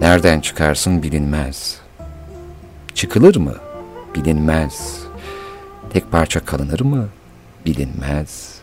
[0.00, 1.80] nereden çıkarsın bilinmez.
[2.94, 3.54] Çıkılır mı?
[4.14, 5.00] Bilinmez.
[5.92, 7.08] Tek parça kalınır mı?
[7.66, 8.58] Bilinmez.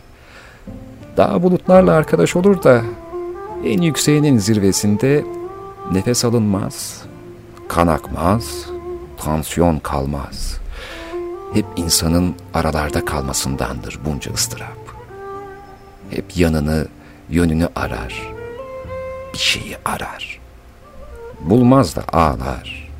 [1.16, 2.82] Dağ bulutlarla arkadaş olur da
[3.64, 5.24] en yükseğinin zirvesinde
[5.92, 7.02] nefes alınmaz,
[7.68, 8.66] kan akmaz,
[9.16, 10.58] tansiyon kalmaz.
[11.52, 14.78] Hep insanın aralarda kalmasındandır bunca ıstırap.
[16.10, 16.88] Hep yanını,
[17.30, 18.32] yönünü arar.
[19.32, 20.40] Bir şeyi arar.
[21.40, 22.90] Bulmaz da ağlar.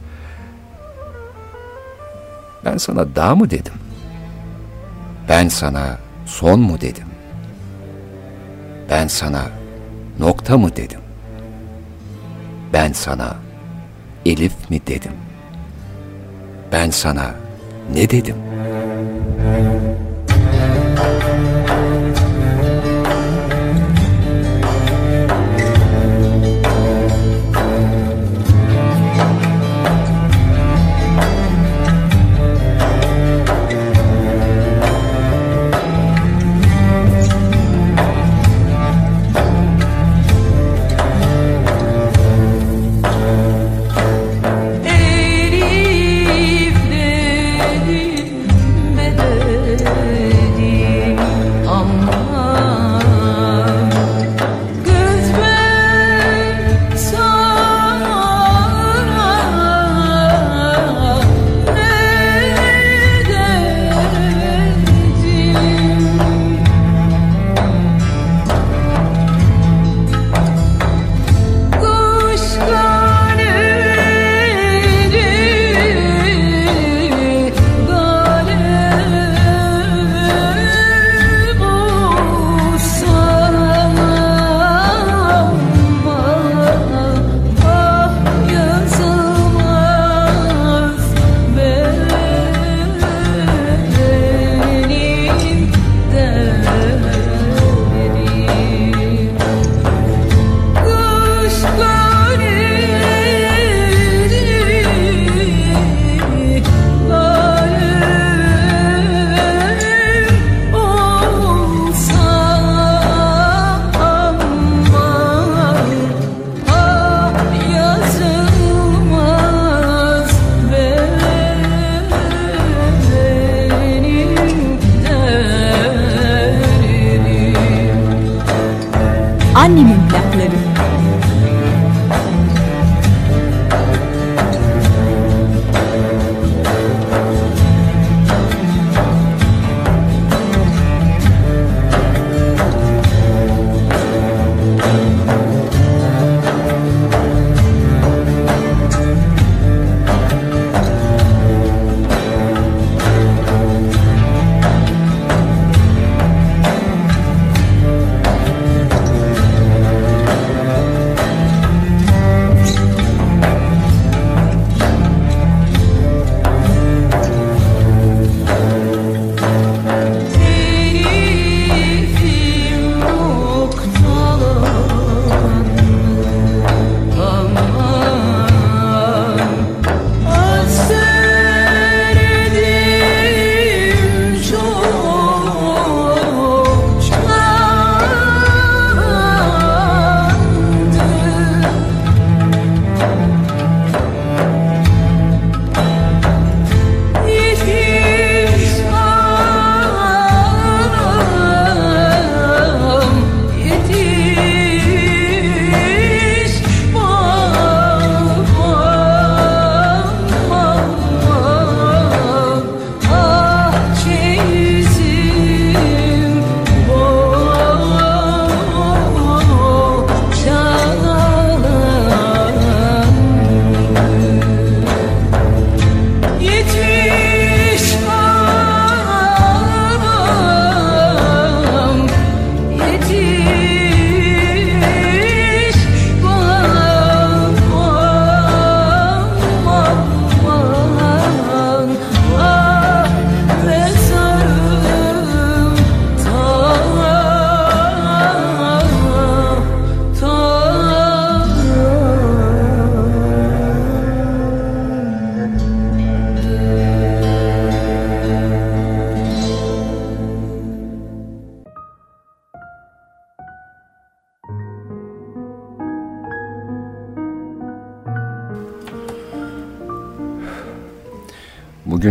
[2.65, 3.75] Ben sana dağ mı dedim?
[5.29, 7.07] Ben sana son mu dedim.
[8.91, 9.45] Ben sana
[10.19, 11.01] nokta mı dedim.
[12.73, 13.37] Ben sana
[14.27, 15.13] elif mi dedim.
[16.73, 17.35] Ben sana
[17.95, 18.37] ne dedim?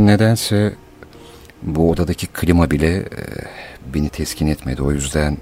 [0.06, 0.74] Nedense
[1.62, 3.06] bu odadaki klima bile e,
[3.93, 4.82] beni teskin etmedi.
[4.82, 5.38] O yüzden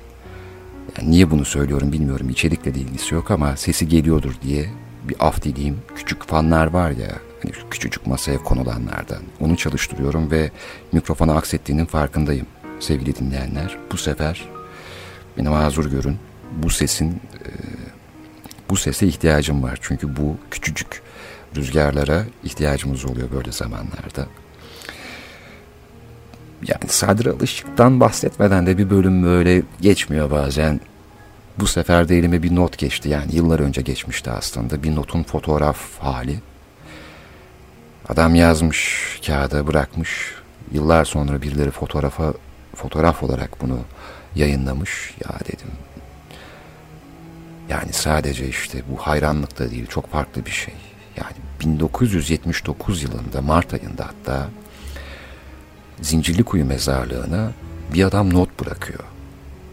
[0.97, 2.29] yani niye bunu söylüyorum bilmiyorum.
[2.29, 4.69] İçerikle de ilgisi yok ama sesi geliyordur diye
[5.09, 5.77] bir af dileyim.
[5.95, 7.09] Küçük fanlar var ya
[7.43, 9.21] hani küçücük masaya konulanlardan.
[9.39, 10.51] Onu çalıştırıyorum ve
[10.91, 12.47] mikrofona aksettiğinin farkındayım
[12.79, 13.77] sevgili dinleyenler.
[13.91, 14.49] Bu sefer
[15.37, 16.17] beni mazur görün.
[16.63, 17.49] Bu sesin e,
[18.69, 19.79] bu sese ihtiyacım var.
[19.81, 21.01] Çünkü bu küçücük
[21.55, 24.27] rüzgarlara ihtiyacımız oluyor böyle zamanlarda.
[27.01, 30.81] Sadri Alışık'tan bahsetmeden de bir bölüm böyle geçmiyor bazen.
[31.59, 35.99] Bu sefer de elime bir not geçti yani yıllar önce geçmişti aslında bir notun fotoğraf
[35.99, 36.39] hali.
[38.09, 40.35] Adam yazmış kağıda bırakmış
[40.71, 42.33] yıllar sonra birileri fotoğrafa
[42.75, 43.79] fotoğraf olarak bunu
[44.35, 45.71] yayınlamış ya dedim.
[47.69, 50.73] Yani sadece işte bu hayranlık da değil çok farklı bir şey.
[51.17, 54.49] Yani 1979 yılında Mart ayında hatta
[56.01, 57.51] Zincirlikuyu mezarlığına
[57.93, 59.03] bir adam not bırakıyor.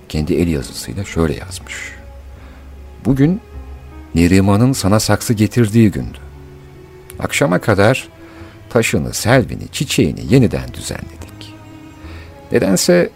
[0.09, 1.93] Kendi el yazısıyla şöyle yazmış.
[3.05, 3.41] Bugün
[4.14, 6.18] Neriman'ın sana saksı getirdiği gündü.
[7.18, 8.09] Akşama kadar
[8.70, 11.55] taşını, selvini, çiçeğini yeniden düzenledik.
[12.53, 13.11] Nedense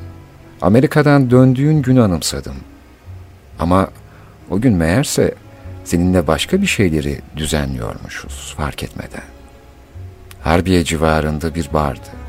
[0.60, 2.56] Amerika'dan döndüğün günü anımsadım.
[3.58, 3.88] Ama
[4.50, 5.34] o gün meğerse
[5.84, 9.22] seninle başka bir şeyleri düzenliyormuşuz fark etmeden.
[10.42, 12.21] Harbiye civarında bir bardı.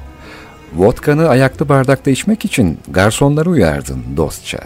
[0.75, 4.59] Vodkanı ayaklı bardakta içmek için garsonları uyardın dostça.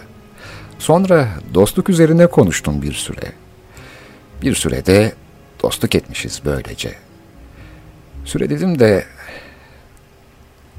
[0.78, 3.32] Sonra dostluk üzerine konuştun bir süre.
[4.42, 5.12] Bir sürede
[5.62, 6.94] dostluk etmişiz böylece.
[8.24, 9.04] Süre dedim de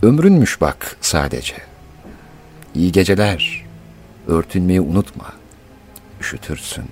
[0.01, 1.55] ömrünmüş bak sadece.
[2.75, 3.65] İyi geceler.
[4.27, 5.25] Örtünmeyi unutma.
[6.21, 6.85] Üşütürsün.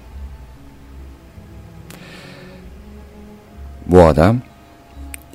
[3.85, 4.41] Bu adam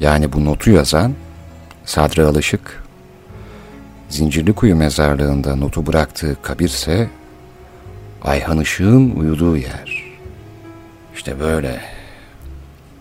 [0.01, 1.15] yani bu notu yazan
[1.85, 2.82] Sadri Alışık
[4.13, 7.11] Zincirlikuyu mezarlığında notu bıraktığı kabirse
[8.23, 10.05] Ayhan Işık'ın uyuduğu yer.
[11.15, 11.81] İşte böyle.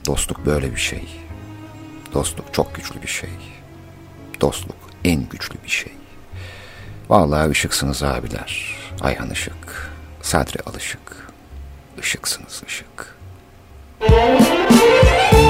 [0.05, 1.03] Dostluk böyle bir şey.
[2.14, 3.30] Dostluk çok güçlü bir şey.
[4.41, 5.93] Dostluk en güçlü bir şey.
[7.09, 8.76] Vallahi ışıksınız abiler.
[9.01, 9.91] Ayhan Işık,
[10.22, 11.32] Sadri Alışık.
[12.01, 13.18] Işıksınız ışık.
[14.01, 15.40] Dudaklarım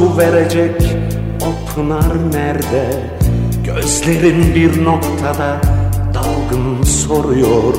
[0.00, 0.82] su verecek
[1.40, 3.02] o pınar nerede?
[3.64, 5.60] Gözlerim bir noktada
[6.14, 7.74] dalgın soruyor.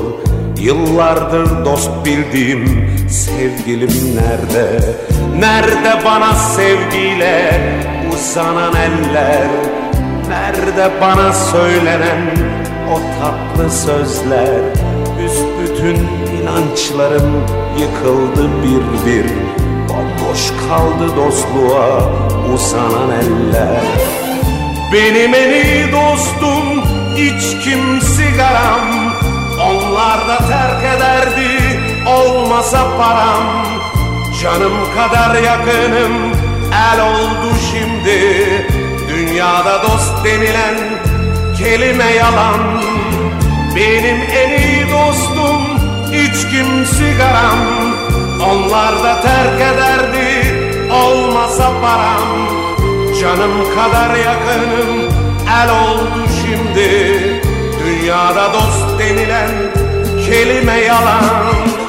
[0.58, 4.80] Yıllardır dost bildiğim sevgilim nerede?
[5.38, 7.60] Nerede bana sevgiyle
[8.14, 9.48] uzanan eller?
[10.28, 12.36] Nerede bana söylenen
[12.92, 14.60] o tatlı sözler?
[15.18, 16.06] Büsbütün
[16.42, 17.32] inançlarım
[17.78, 19.51] yıkıldı bir bir
[20.72, 21.98] kaldı dostluğa
[22.54, 23.84] uzanan eller.
[24.92, 26.82] Benim en iyi dostum
[27.16, 29.12] içkim sigaram
[29.60, 33.66] Onlar da terk ederdi olmasa param.
[34.42, 36.32] Canım kadar yakınım
[36.92, 38.20] el oldu şimdi.
[39.08, 40.76] Dünyada dost denilen
[41.58, 42.82] kelime yalan.
[43.76, 45.62] Benim en iyi dostum
[46.12, 47.58] içkim sigaram
[48.50, 50.61] Onlar da terk ederdi
[50.92, 52.48] olmasa param
[53.20, 55.12] Canım kadar yakınım.
[55.62, 57.42] El oldu şimdi
[57.84, 59.50] Dünyada dost denilen
[60.26, 61.81] kelime yalan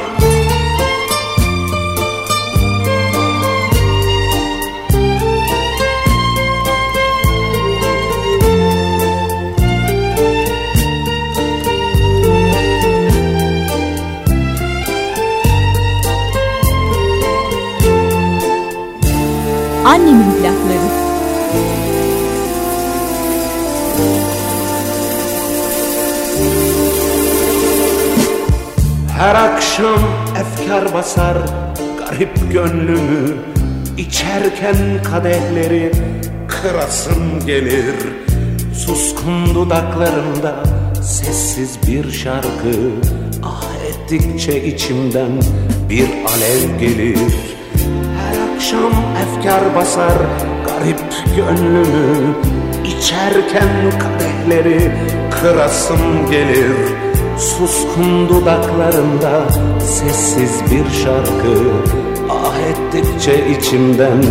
[19.93, 20.89] Annemin plakları.
[29.17, 29.99] Her akşam
[30.39, 31.37] efkar basar
[31.99, 33.35] garip gönlümü
[33.97, 35.91] İçerken kadehleri
[36.47, 37.95] kırasım gelir
[38.85, 40.63] Suskun dudaklarımda
[41.01, 42.91] sessiz bir şarkı
[43.43, 45.31] Ah ettikçe içimden
[45.89, 47.62] bir alev gelir
[48.63, 48.93] akşam
[49.23, 50.17] efkar basar
[50.65, 52.35] garip gönlümü
[52.85, 54.91] İçerken kadehleri
[55.31, 56.75] kırasım gelir.
[57.37, 59.41] Suskun dudaklarında
[59.79, 61.55] sessiz bir şarkı
[62.29, 64.23] Ah ettikçe içimden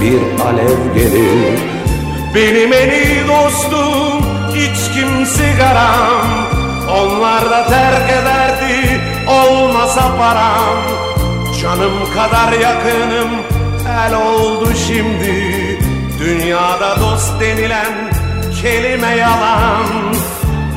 [0.00, 1.60] bir alev gelir.
[2.34, 6.26] Benim en iyi dostum içkim sigaram
[6.90, 10.76] Onlar da terk ederdi olmasa param.
[11.62, 15.78] Canım kadar yakınım el oldu şimdi.
[16.20, 18.10] Dünyada dost denilen
[18.62, 19.86] kelime yalan.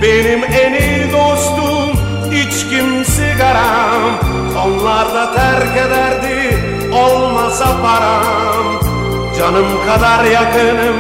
[0.02, 1.90] Benim en iyi dostum
[2.32, 4.20] içkim sigaram
[4.66, 6.58] Onlar da terk ederdi
[6.94, 8.82] olmasa param.
[9.40, 10.96] Canım kadar yakınım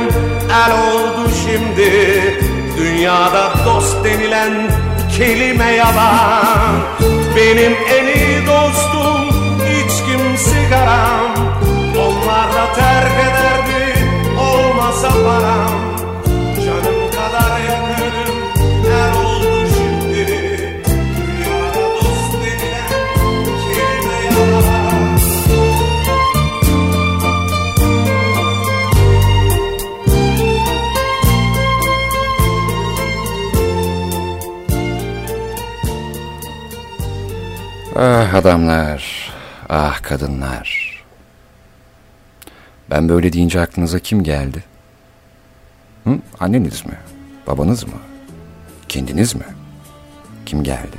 [0.65, 1.91] el oldu şimdi.
[2.77, 4.53] Dünyada dost denilen
[5.17, 6.75] kelime yalan.
[7.35, 9.27] Benim en iyi dostum
[9.85, 11.32] içkim sigaram
[12.93, 13.99] Terk ederdi
[14.39, 15.73] olmasa param
[16.65, 18.37] Canım kadar yakınım
[18.85, 20.27] el oldu şimdi
[21.17, 22.89] Dünyada dost denilen
[23.73, 25.17] kelime yalan
[37.95, 39.31] Ah adamlar,
[39.69, 40.82] ah kadınlar.
[42.93, 44.63] Ben böyle deyince aklınıza kim geldi?
[46.03, 46.19] Hı?
[46.39, 46.97] Anneniz mi?
[47.47, 47.93] Babanız mı?
[48.89, 49.45] Kendiniz mi?
[50.45, 50.97] Kim geldi?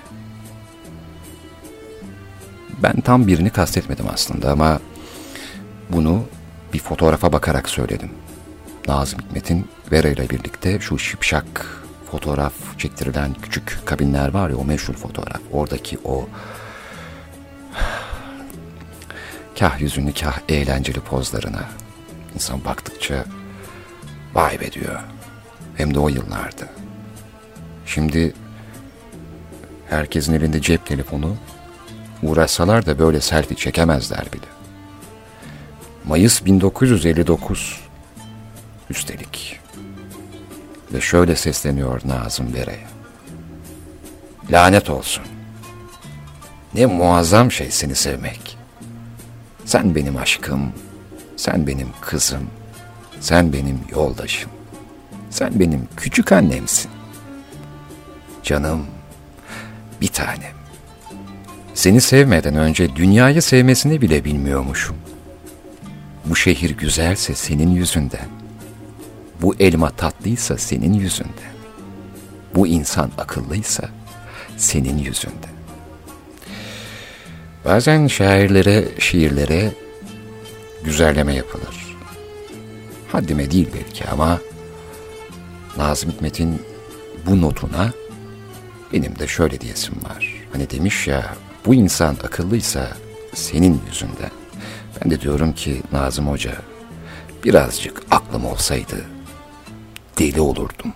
[2.82, 4.80] Ben tam birini kastetmedim aslında ama
[5.90, 6.22] bunu
[6.72, 8.10] bir fotoğrafa bakarak söyledim.
[8.88, 11.66] Nazım Hikmet'in Vera ile birlikte şu şipşak
[12.10, 15.40] fotoğraf çektirilen küçük kabinler var ya o meşhur fotoğraf.
[15.52, 16.28] Oradaki o
[19.58, 21.83] kah yüzünü kah eğlenceli pozlarına
[22.34, 23.24] insan baktıkça
[24.34, 25.00] vay be diyor.
[25.76, 26.68] Hem de o yıllarda.
[27.86, 28.34] Şimdi
[29.88, 31.36] herkesin elinde cep telefonu
[32.22, 34.46] uğraşsalar da böyle selfie çekemezler bile.
[36.04, 37.80] Mayıs 1959
[38.90, 39.60] üstelik.
[40.92, 42.86] Ve şöyle sesleniyor Nazım Bere'ye.
[44.50, 45.24] Lanet olsun.
[46.74, 48.58] Ne muazzam şey seni sevmek.
[49.64, 50.72] Sen benim aşkım,
[51.36, 52.50] sen benim kızım,
[53.20, 54.50] sen benim yoldaşım.
[55.30, 56.90] Sen benim küçük annemsin.
[58.42, 58.86] Canım,
[60.00, 60.54] bir tanem.
[61.74, 64.96] Seni sevmeden önce dünyayı sevmesini bile bilmiyormuşum.
[66.24, 68.28] Bu şehir güzelse senin yüzünden.
[69.42, 71.54] Bu elma tatlıysa senin yüzünden.
[72.54, 73.88] Bu insan akıllıysa
[74.56, 75.54] senin yüzünden.
[77.64, 79.72] Bazen şairlere, şiirlere
[80.84, 81.96] güzelleme yapılır.
[83.12, 84.40] Haddime değil belki ama
[85.76, 86.62] Nazım Hikmet'in
[87.26, 87.92] bu notuna
[88.92, 90.34] benim de şöyle diyesim var.
[90.52, 91.34] Hani demiş ya
[91.66, 92.88] bu insan akıllıysa
[93.34, 94.30] senin yüzünden.
[95.00, 96.52] Ben de diyorum ki Nazım Hoca
[97.44, 99.04] birazcık aklım olsaydı
[100.18, 100.92] deli olurdum.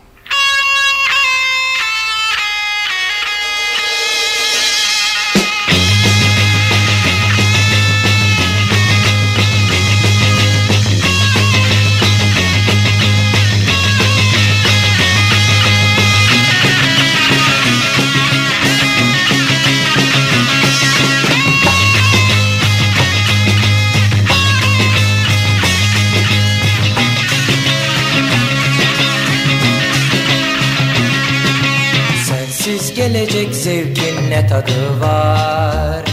[33.13, 36.05] Gelecek zevkin ne tadı var?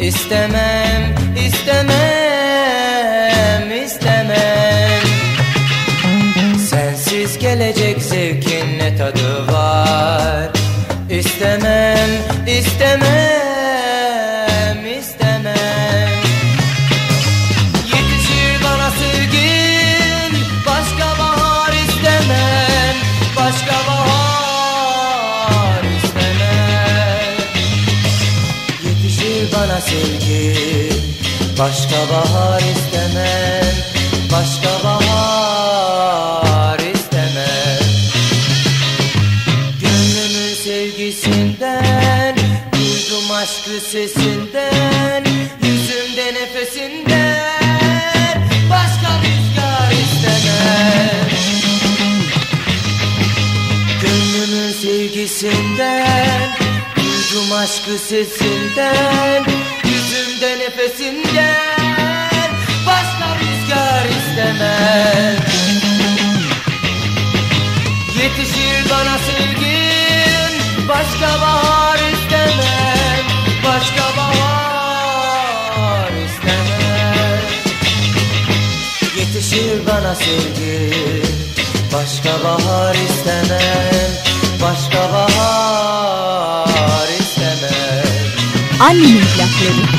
[0.00, 1.14] İstemem,
[1.46, 1.82] istemem,
[3.84, 5.02] istemem.
[6.70, 10.48] Sensiz gelecek zevkin ne tadı var?
[11.10, 12.08] İstemem,
[12.46, 13.37] istemem,
[57.98, 59.44] sesinden
[59.84, 62.50] Yüzümde nefesinden
[62.86, 65.36] Başka rüzgar istemem
[68.22, 70.52] Yetişir bana sevgin
[70.88, 73.24] Başka bahar istemem
[73.64, 77.40] Başka bahar istemem
[79.16, 81.24] Yetişir bana sevgin
[81.92, 83.67] Başka bahar istemem
[88.98, 89.97] istemem Annemin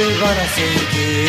[0.00, 1.28] bana sevgi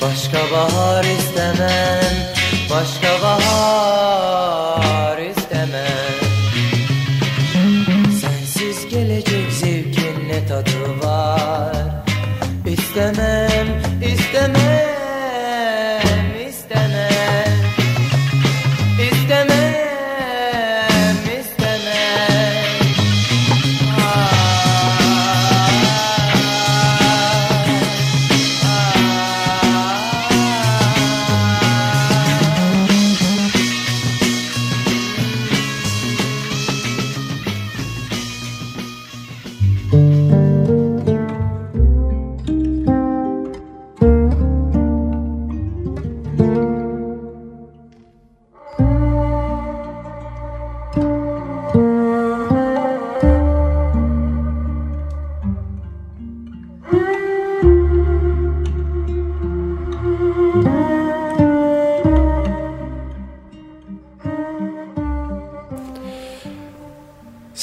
[0.00, 2.34] Başka bahar istemem
[2.70, 4.13] Başka bahar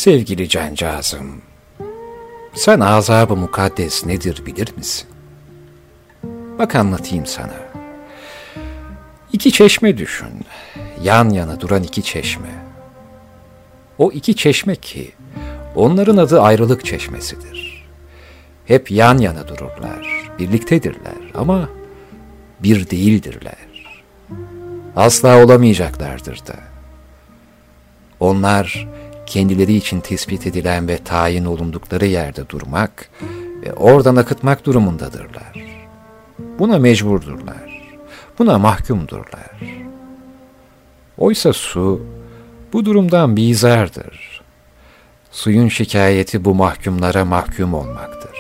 [0.02, 1.42] Sevgili cancağızım,
[2.54, 5.08] sen azabı mukaddes nedir bilir misin?
[6.60, 7.54] Bak anlatayım sana.
[9.34, 10.46] İki çeşme düşün,
[11.04, 12.66] yan yana duran iki çeşme.
[13.98, 15.12] O iki çeşme ki,
[15.76, 17.88] onların adı ayrılık çeşmesidir.
[18.66, 21.70] Hep yan yana dururlar, birliktedirler ama
[22.60, 23.88] bir değildirler.
[24.96, 26.56] Asla olamayacaklardır da.
[28.20, 28.88] Onlar,
[29.32, 33.10] kendileri için tespit edilen ve tayin olundukları yerde durmak
[33.66, 35.54] ve oradan akıtmak durumundadırlar.
[36.60, 37.82] Buna mecburdurlar.
[38.40, 39.52] Buna mahkumdurlar.
[41.18, 42.02] Oysa su
[42.74, 44.42] bu durumdan bizardır.
[45.32, 48.38] Suyun şikayeti bu mahkumlara mahkum olmaktır.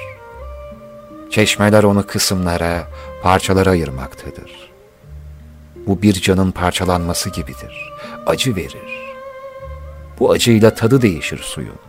[1.29, 2.87] Çeşmeler onu kısımlara,
[3.23, 4.71] parçalara ayırmaktadır.
[5.87, 7.91] Bu bir canın parçalanması gibidir.
[8.25, 9.10] Acı verir.
[10.21, 11.79] Bu acıyla tadı değişir suyun.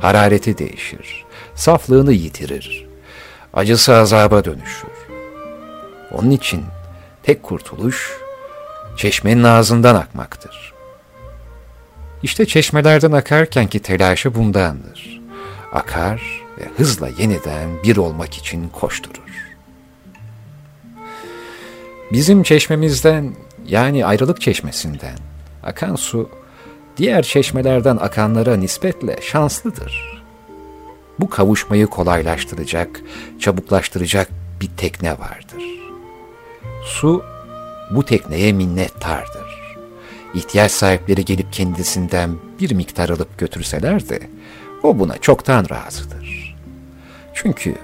[0.00, 1.24] Harareti değişir.
[1.54, 2.86] Saflığını yitirir.
[3.54, 4.90] Acısı azaba dönüşür.
[6.12, 6.64] Onun için
[7.22, 8.12] tek kurtuluş
[8.96, 10.74] çeşmenin ağzından akmaktır.
[12.22, 15.20] İşte çeşmelerden akarken ki telaşı bundandır.
[15.72, 19.48] Akar ve hızla yeniden bir olmak için koşturur.
[22.12, 23.34] Bizim çeşmemizden
[23.66, 25.18] yani ayrılık çeşmesinden
[25.62, 26.43] akan su
[26.96, 30.24] diğer çeşmelerden akanlara nispetle şanslıdır.
[31.20, 33.00] Bu kavuşmayı kolaylaştıracak,
[33.40, 34.28] çabuklaştıracak
[34.60, 35.62] bir tekne vardır.
[36.84, 37.24] Su
[37.90, 39.44] bu tekneye minnettardır.
[40.34, 44.20] İhtiyaç sahipleri gelip kendisinden bir miktar alıp götürseler de
[44.82, 46.56] o buna çoktan razıdır.
[47.34, 47.74] Çünkü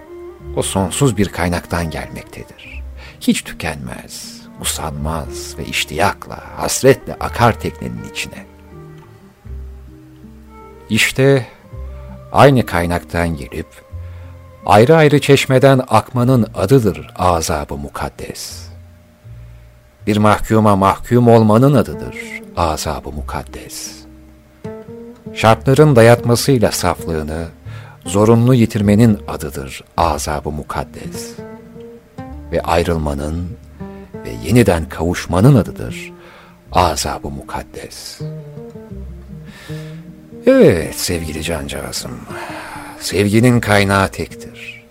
[0.56, 2.82] o sonsuz bir kaynaktan gelmektedir.
[3.20, 8.49] Hiç tükenmez, usanmaz ve iştiyakla, hasretle akar teknenin içine.
[10.90, 11.46] İşte
[12.32, 13.66] aynı kaynaktan gelip
[14.66, 18.68] ayrı ayrı çeşmeden akmanın adıdır azabı mukaddes.
[20.06, 22.16] Bir mahkuma mahkum olmanın adıdır
[22.56, 23.90] azabı mukaddes.
[25.34, 27.46] Şartların dayatmasıyla saflığını
[28.06, 31.34] zorunlu yitirmenin adıdır azabı mukaddes.
[32.52, 33.56] Ve ayrılmanın
[34.14, 36.12] ve yeniden kavuşmanın adıdır
[36.72, 38.20] azabı mukaddes.
[40.50, 42.20] Evet sevgili cancağızım,
[43.00, 44.84] sevginin kaynağı tektir.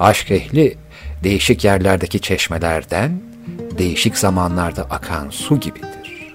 [0.00, 0.78] Aşk ehli
[1.24, 3.20] değişik yerlerdeki çeşmelerden,
[3.78, 6.34] değişik zamanlarda akan su gibidir.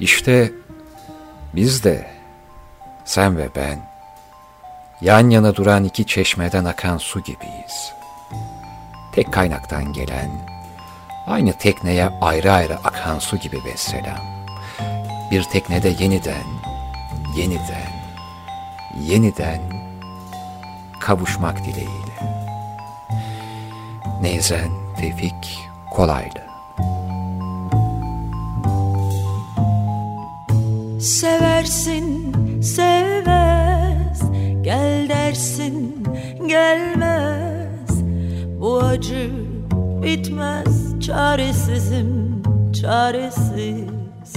[0.00, 0.52] İşte
[1.54, 2.06] biz de,
[3.04, 3.90] sen ve ben,
[5.00, 7.92] yan yana duran iki çeşmeden akan su gibiyiz.
[9.14, 10.30] Tek kaynaktan gelen,
[11.26, 14.20] aynı tekneye ayrı ayrı akan su gibi vesselam.
[15.30, 16.61] Bir teknede yeniden,
[17.36, 17.92] yeniden,
[19.00, 19.60] yeniden
[21.00, 22.42] kavuşmak dileğiyle.
[24.22, 24.70] Neyzen
[25.00, 25.58] Tevfik
[25.90, 26.42] Kolaylı.
[31.00, 34.22] Seversin sevmez.
[34.62, 36.06] Gel dersin
[36.46, 38.02] gelmez.
[38.60, 39.30] Bu acı
[40.02, 41.00] bitmez.
[41.00, 44.32] Çaresizim çaresiz.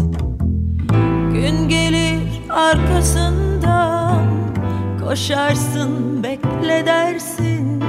[1.34, 4.26] Gün gelir arkasından
[5.04, 7.84] Koşarsın bekle dersin.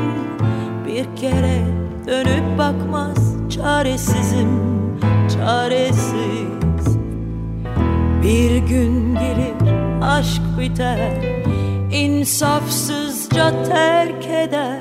[0.87, 1.63] Bir kere
[2.07, 4.49] dönüp bakmaz Çaresizim
[5.35, 6.97] çaresiz.
[8.23, 11.37] Bir gün gelir aşk biter
[11.93, 14.81] İnsafsızca terk eder.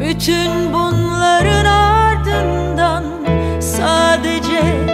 [0.00, 3.04] Bütün bunların ardından
[3.60, 4.85] sadece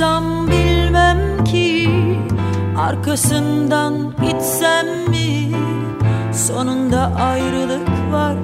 [0.00, 1.88] yapsam bilmem ki
[2.78, 5.50] Arkasından gitsem mi?
[6.32, 8.36] Sonunda ayrılık var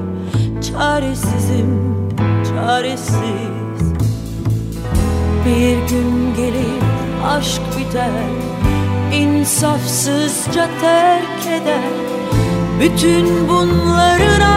[0.62, 2.09] Çaresizim
[2.44, 3.94] çaresiz.
[5.46, 6.82] Bir gün gelir
[7.26, 8.11] aşk biter
[9.14, 11.80] insafsızca terk eder.
[12.80, 14.55] Bütün bunların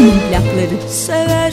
[0.00, 0.90] plakları.
[0.90, 1.43] Seversin